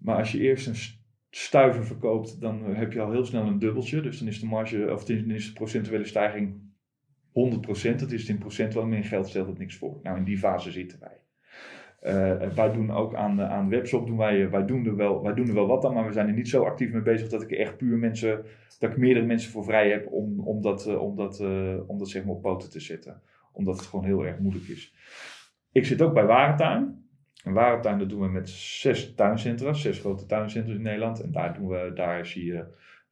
Maar 0.00 0.16
als 0.16 0.32
je 0.32 0.38
eerst 0.38 0.66
een 0.66 0.74
st- 0.76 1.00
stuiver 1.30 1.84
verkoopt, 1.86 2.40
dan 2.40 2.64
heb 2.64 2.92
je 2.92 3.00
al 3.00 3.10
heel 3.10 3.24
snel 3.24 3.46
een 3.46 3.58
dubbeltje. 3.58 4.00
Dus 4.00 4.18
dan 4.18 4.28
is 4.28 4.40
de 4.40 4.46
marge, 4.46 4.92
of 4.92 5.04
dan 5.04 5.30
is 5.30 5.46
de 5.46 5.52
procentuele 5.52 6.04
stijging 6.04 6.66
100%. 7.38 7.98
Dat 7.98 8.12
is 8.12 8.20
het 8.20 8.28
in 8.28 8.38
procent 8.38 8.74
wel, 8.74 8.86
in 8.86 9.04
geld 9.04 9.28
stelt 9.28 9.48
het 9.48 9.58
niks 9.58 9.76
voor. 9.76 9.98
Nou, 10.02 10.16
in 10.16 10.24
die 10.24 10.38
fase 10.38 10.70
zitten 10.70 10.98
wij. 11.00 11.20
Eh, 12.00 12.48
wij 12.54 12.72
doen 12.72 12.90
ook 12.90 13.14
aan, 13.14 13.42
aan 13.42 13.68
webshop, 13.68 14.06
doen 14.06 14.16
wij, 14.16 14.44
eh, 14.44 14.50
wij, 14.50 14.64
doen 14.64 14.86
er 14.86 14.96
wel, 14.96 15.22
wij 15.22 15.34
doen 15.34 15.48
er 15.48 15.54
wel 15.54 15.66
wat 15.66 15.84
aan, 15.84 15.94
maar 15.94 16.06
we 16.06 16.12
zijn 16.12 16.28
er 16.28 16.34
niet 16.34 16.48
zo 16.48 16.64
actief 16.64 16.92
mee 16.92 17.02
bezig 17.02 17.28
dat 17.28 17.42
ik 17.42 17.50
echt 17.50 17.76
puur 17.76 17.98
mensen, 17.98 18.44
dat 18.78 18.90
ik 18.90 18.96
meerdere 18.96 19.26
mensen 19.26 19.50
voor 19.50 19.64
vrij 19.64 19.90
heb 19.90 20.06
om, 20.12 20.40
om 20.40 20.62
dat, 20.62 20.86
eh, 20.86 21.02
om 21.02 21.16
dat, 21.16 21.40
om 21.86 21.98
dat 21.98 22.08
zeg 22.08 22.24
maar 22.24 22.34
op 22.34 22.42
poten 22.42 22.70
te 22.70 22.80
zetten. 22.80 23.22
Omdat 23.52 23.76
het 23.76 23.86
gewoon 23.86 24.04
heel 24.04 24.26
erg 24.26 24.38
moeilijk 24.38 24.68
is. 24.68 24.94
Ik 25.72 25.86
zit 25.86 26.02
ook 26.02 26.14
bij 26.14 26.26
Warentuin. 26.26 27.06
En 27.44 27.52
Warentuin 27.52 27.98
dat 27.98 28.08
doen 28.08 28.20
we 28.20 28.28
met 28.28 28.48
zes 28.48 29.14
tuincentra, 29.14 29.72
zes 29.72 29.98
grote 29.98 30.26
tuincentra 30.26 30.74
in 30.74 30.82
Nederland. 30.82 31.20
En 31.20 31.32
daar, 31.32 31.54
doen 31.54 31.68
we, 31.68 31.90
daar 31.94 32.26
zie, 32.26 32.44
je, 32.44 32.64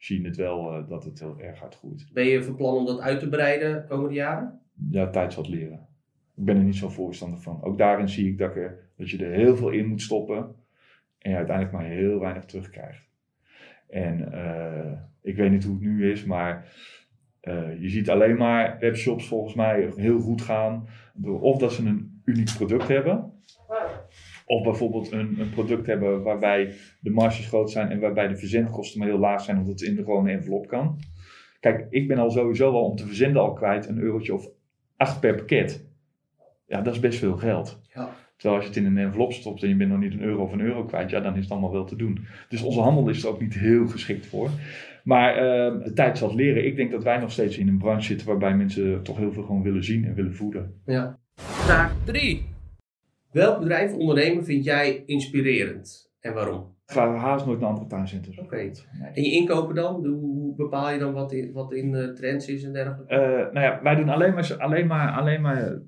zie 0.07 0.21
je 0.21 0.27
het 0.27 0.37
wel 0.37 0.73
eh, 0.73 0.89
dat 0.89 1.05
het 1.05 1.21
heel 1.21 1.37
erg 1.41 1.59
hard 1.59 1.75
groeit. 1.75 2.11
Ben 2.13 2.27
je 2.27 2.43
van 2.43 2.57
plan 2.57 2.77
om 2.77 2.87
dat 2.87 3.01
uit 3.01 3.21
te 3.21 3.29
breiden 3.29 3.75
de 3.75 3.85
komende 3.89 4.15
jaren? 4.15 4.61
ja, 4.91 5.11
tijd 5.11 5.33
zal 5.33 5.43
het 5.43 5.53
leren. 5.53 5.87
Ik 6.37 6.45
ben 6.45 6.57
er 6.57 6.63
niet 6.63 6.77
zo 6.77 6.89
voorstander 6.89 7.39
van. 7.39 7.63
Ook 7.63 7.79
daarin 7.79 8.09
zie 8.09 8.29
ik 8.29 8.39
dat, 8.39 8.57
er, 8.57 8.91
dat 8.97 9.11
je 9.11 9.25
er 9.25 9.33
heel 9.33 9.57
veel 9.57 9.71
in 9.71 9.87
moet 9.87 10.03
stoppen 10.03 10.55
en 11.19 11.31
je 11.31 11.37
uiteindelijk 11.37 11.77
maar 11.77 11.87
heel 11.87 12.19
weinig 12.19 12.45
terugkrijgt. 12.45 13.05
En 13.89 14.33
eh, 14.33 14.93
ik 15.23 15.37
weet 15.37 15.51
niet 15.51 15.65
hoe 15.65 15.75
het 15.75 15.83
nu 15.83 16.11
is, 16.11 16.25
maar 16.25 16.73
eh, 17.41 17.81
je 17.81 17.89
ziet 17.89 18.11
alleen 18.11 18.37
maar 18.37 18.77
webshops 18.81 19.29
volgens 19.29 19.55
mij 19.55 19.93
heel 19.97 20.21
goed 20.21 20.43
gaan 20.43 20.89
door 21.15 21.41
of 21.41 21.59
dat 21.59 21.73
ze 21.73 21.87
een 21.87 22.21
uniek 22.25 22.55
product 22.57 22.89
hebben, 22.89 23.33
of 24.47 24.63
bijvoorbeeld 24.63 25.13
een, 25.13 25.41
een 25.41 25.51
product 25.51 25.87
hebben 25.87 26.23
waarbij 26.23 26.75
de 27.01 27.11
marges 27.11 27.47
groot 27.47 27.71
zijn 27.71 27.91
en 27.91 28.01
waarbij 28.01 28.29
de 28.29 28.37
verzendkosten 28.37 28.99
maar 28.99 29.09
heel 29.09 29.19
laag 29.19 29.41
zijn, 29.41 29.59
omdat 29.59 29.81
het 29.81 29.89
in 29.89 29.97
de 29.97 30.03
gewone 30.03 30.31
envelop 30.31 30.67
kan. 30.67 30.99
Kijk, 31.61 31.87
ik 31.91 32.09
ben 32.09 32.19
al 32.19 32.31
sowieso 32.31 32.73
al 32.73 32.85
om 32.85 32.97
te 32.97 33.07
verzenden 33.07 33.43
al 33.43 33.53
kwijt 33.53 33.89
een 33.89 33.99
eurotje 33.99 34.35
of 34.35 34.49
acht 34.97 35.21
per 35.21 35.35
pakket. 35.35 35.89
Ja, 36.67 36.81
dat 36.81 36.95
is 36.95 37.01
best 37.01 37.19
veel 37.19 37.37
geld. 37.37 37.81
Ja. 37.95 38.15
Terwijl 38.37 38.61
als 38.61 38.71
je 38.71 38.75
het 38.75 38.87
in 38.87 38.97
een 38.97 39.05
envelop 39.05 39.33
stopt 39.33 39.63
en 39.63 39.69
je 39.69 39.77
bent 39.77 39.91
nog 39.91 40.01
niet 40.01 40.13
een 40.13 40.23
euro 40.23 40.43
of 40.43 40.53
een 40.53 40.61
euro 40.61 40.85
kwijt, 40.85 41.11
ja, 41.11 41.21
dan 41.21 41.35
is 41.35 41.43
het 41.43 41.51
allemaal 41.51 41.73
wel 41.73 41.85
te 41.85 41.97
doen. 41.97 42.27
Dus 42.49 42.63
onze 42.63 42.81
handel 42.81 43.09
is 43.09 43.23
er 43.23 43.29
ook 43.29 43.41
niet 43.41 43.55
heel 43.55 43.87
geschikt 43.87 44.27
voor. 44.27 44.51
Maar 45.05 45.37
eh, 45.37 45.85
de 45.85 45.93
tijd 45.93 46.19
zal 46.19 46.29
het 46.29 46.37
leren. 46.37 46.67
Ik 46.67 46.77
denk 46.77 46.91
dat 46.91 47.03
wij 47.03 47.19
nog 47.19 47.33
steeds 47.33 47.59
in 47.59 47.69
een 47.69 47.79
branche 47.79 48.07
zitten 48.07 48.27
waarbij 48.27 48.57
mensen 48.57 49.03
toch 49.03 49.17
heel 49.17 49.33
veel 49.33 49.43
gewoon 49.43 49.63
willen 49.63 49.85
zien 49.85 50.05
en 50.05 50.15
willen 50.15 50.35
voeden. 50.35 50.81
Ja. 50.85 51.19
Vraag 51.35 51.95
3. 52.05 52.56
Welk 53.37 53.59
bedrijf 53.59 53.93
of 53.93 53.99
ondernemer 53.99 54.45
vind 54.45 54.65
jij 54.65 55.03
inspirerend 55.07 56.13
en 56.21 56.35
waarom? 56.35 56.75
Ik 56.87 56.93
ga 56.93 57.15
haast 57.15 57.47
nooit 57.47 57.61
naar 57.61 57.69
andere 57.69 57.87
tuincenters. 57.87 58.39
Oké. 58.39 58.57
Nee. 58.57 58.73
En 59.15 59.23
je 59.23 59.31
inkopen 59.31 59.75
dan? 59.75 60.07
Hoe- 60.07 60.55
bepaal 60.57 60.91
je 60.91 60.99
dan 60.99 61.13
wat 61.13 61.33
in, 61.33 61.53
wat 61.53 61.73
in 61.73 61.95
eh, 61.95 62.09
trends 62.09 62.49
is 62.49 62.65
en 62.65 62.73
dergelijke? 62.73 63.15
Eh, 63.15 63.53
nou 63.53 63.61
ja, 63.61 63.81
wij 63.83 63.95
doen 63.95 64.09
alleen 64.09 64.35
maar, 64.35 64.57
alleen 64.59 64.87
maar, 64.87 65.13
alleen 65.13 65.41
maar 65.41 65.79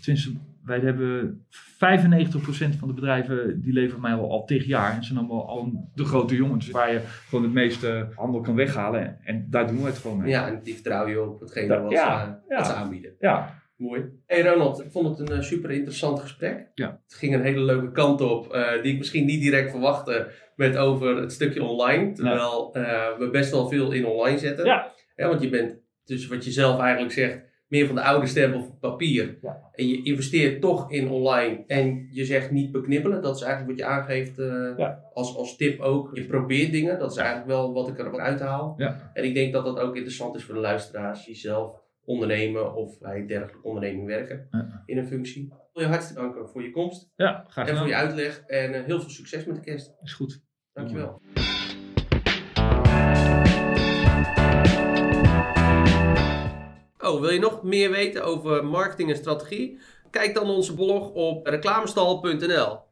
tenminste, 0.00 0.32
wij 0.64 0.80
hebben 0.80 1.46
95% 1.48 2.78
van 2.78 2.88
de 2.88 2.94
bedrijven 2.94 3.60
die 3.60 3.72
leveren 3.72 4.00
mij 4.00 4.12
al, 4.12 4.30
al 4.30 4.44
tig 4.44 4.64
jaar. 4.66 4.90
En 4.90 4.96
het 4.96 5.04
zijn 5.04 5.18
allemaal 5.18 5.48
al 5.48 5.90
de 5.94 6.04
grote 6.04 6.34
jongens 6.36 6.70
waar 6.70 6.92
je 6.92 7.00
gewoon 7.28 7.44
het 7.44 7.52
meeste 7.52 8.08
handel 8.14 8.40
kan 8.40 8.54
weghalen. 8.54 9.18
En 9.24 9.46
daar 9.50 9.66
doen 9.66 9.80
we 9.80 9.86
het 9.86 9.98
gewoon 9.98 10.18
mee. 10.18 10.30
Ja, 10.30 10.48
en 10.48 10.60
die 10.62 10.74
vertrouw 10.74 11.06
je 11.06 11.22
op 11.22 11.40
hetgene 11.40 11.80
wat, 11.80 11.90
ja, 11.90 12.24
ze, 12.24 12.30
ja. 12.48 12.56
wat 12.56 12.66
ze 12.66 12.72
aanbieden. 12.72 13.12
Ja, 13.18 13.57
Mooi. 13.78 14.04
Hey 14.26 14.42
Ronald, 14.42 14.80
ik 14.84 14.90
vond 14.90 15.18
het 15.18 15.28
een 15.30 15.36
eh, 15.36 15.42
super 15.42 15.70
interessant 15.70 16.20
gesprek. 16.20 16.70
Ja. 16.74 17.00
Het 17.04 17.14
ging 17.14 17.34
een 17.34 17.42
hele 17.42 17.60
leuke 17.60 17.92
kant 17.92 18.20
op, 18.20 18.52
eh, 18.52 18.82
die 18.82 18.92
ik 18.92 18.98
misschien 18.98 19.24
niet 19.26 19.40
direct 19.40 19.70
verwachtte 19.70 20.30
met 20.56 20.76
over 20.76 21.16
het 21.16 21.32
stukje 21.32 21.62
online. 21.62 22.12
Terwijl 22.12 22.74
eh, 22.74 23.18
we 23.18 23.30
best 23.30 23.50
wel 23.50 23.68
veel 23.68 23.92
in 23.92 24.06
online 24.06 24.38
zetten. 24.38 24.64
Ja. 24.64 24.92
want 25.16 25.42
je 25.42 25.48
bent, 25.48 25.80
dus 26.04 26.26
wat 26.26 26.44
je 26.44 26.50
zelf 26.50 26.80
eigenlijk 26.80 27.12
zegt, 27.12 27.40
meer 27.68 27.86
van 27.86 27.94
de 27.94 28.02
oude 28.02 28.26
stempel 28.26 28.60
op 28.60 28.80
papier. 28.80 29.38
Ja. 29.42 29.70
En 29.72 29.88
je 29.88 30.02
investeert 30.02 30.60
toch 30.60 30.90
in 30.90 31.08
online. 31.08 31.64
En 31.66 32.08
je 32.10 32.24
zegt 32.24 32.50
niet 32.50 32.72
beknibbelen. 32.72 33.22
Dat 33.22 33.36
is 33.36 33.42
eigenlijk 33.42 33.70
wat 33.70 33.88
je 33.88 33.94
aangeeft 33.94 34.36
Ja. 34.76 35.02
als, 35.12 35.36
als 35.36 35.56
tip 35.56 35.80
ook. 35.80 36.10
Je 36.12 36.26
probeert 36.26 36.72
dingen. 36.72 36.98
Dat 36.98 37.10
is 37.10 37.16
eigenlijk 37.16 37.48
wel 37.48 37.72
wat 37.72 37.88
ik 37.88 37.98
eruit 37.98 38.40
haal. 38.40 38.74
Ja. 38.76 39.10
En 39.14 39.24
ik 39.24 39.34
denk 39.34 39.52
dat 39.52 39.64
dat 39.64 39.78
ook 39.78 39.94
interessant 39.94 40.36
is 40.36 40.44
voor 40.44 40.54
de 40.54 40.60
luisteraars 40.60 41.24
die 41.24 41.34
zelf 41.34 41.86
ondernemen 42.08 42.74
of 42.74 42.98
bij 42.98 43.26
dergelijke 43.26 43.62
onderneming 43.62 44.06
werken 44.06 44.48
in 44.86 44.98
een 44.98 45.06
functie. 45.06 45.42
Ik 45.44 45.68
wil 45.72 45.82
je 45.82 45.88
hartstikke 45.88 46.22
danken 46.22 46.48
voor 46.48 46.62
je 46.62 46.70
komst 46.70 47.12
ja 47.16 47.44
graag 47.48 47.68
en 47.68 47.76
voor 47.76 47.86
je 47.86 47.94
uitleg. 47.94 48.40
En 48.46 48.74
eh, 48.74 48.84
heel 48.84 49.00
veel 49.00 49.10
succes 49.10 49.44
met 49.44 49.56
de 49.56 49.62
kerst. 49.62 49.94
Is 50.02 50.12
goed. 50.12 50.42
Dankjewel. 50.72 51.20
Oh, 56.98 57.20
wil 57.20 57.30
je 57.30 57.38
nog 57.38 57.62
meer 57.62 57.90
weten 57.90 58.24
over 58.24 58.64
marketing 58.64 59.10
en 59.10 59.16
strategie? 59.16 59.78
Kijk 60.10 60.34
dan 60.34 60.50
onze 60.50 60.74
blog 60.74 61.10
op 61.10 61.46
reclamestal.nl. 61.46 62.87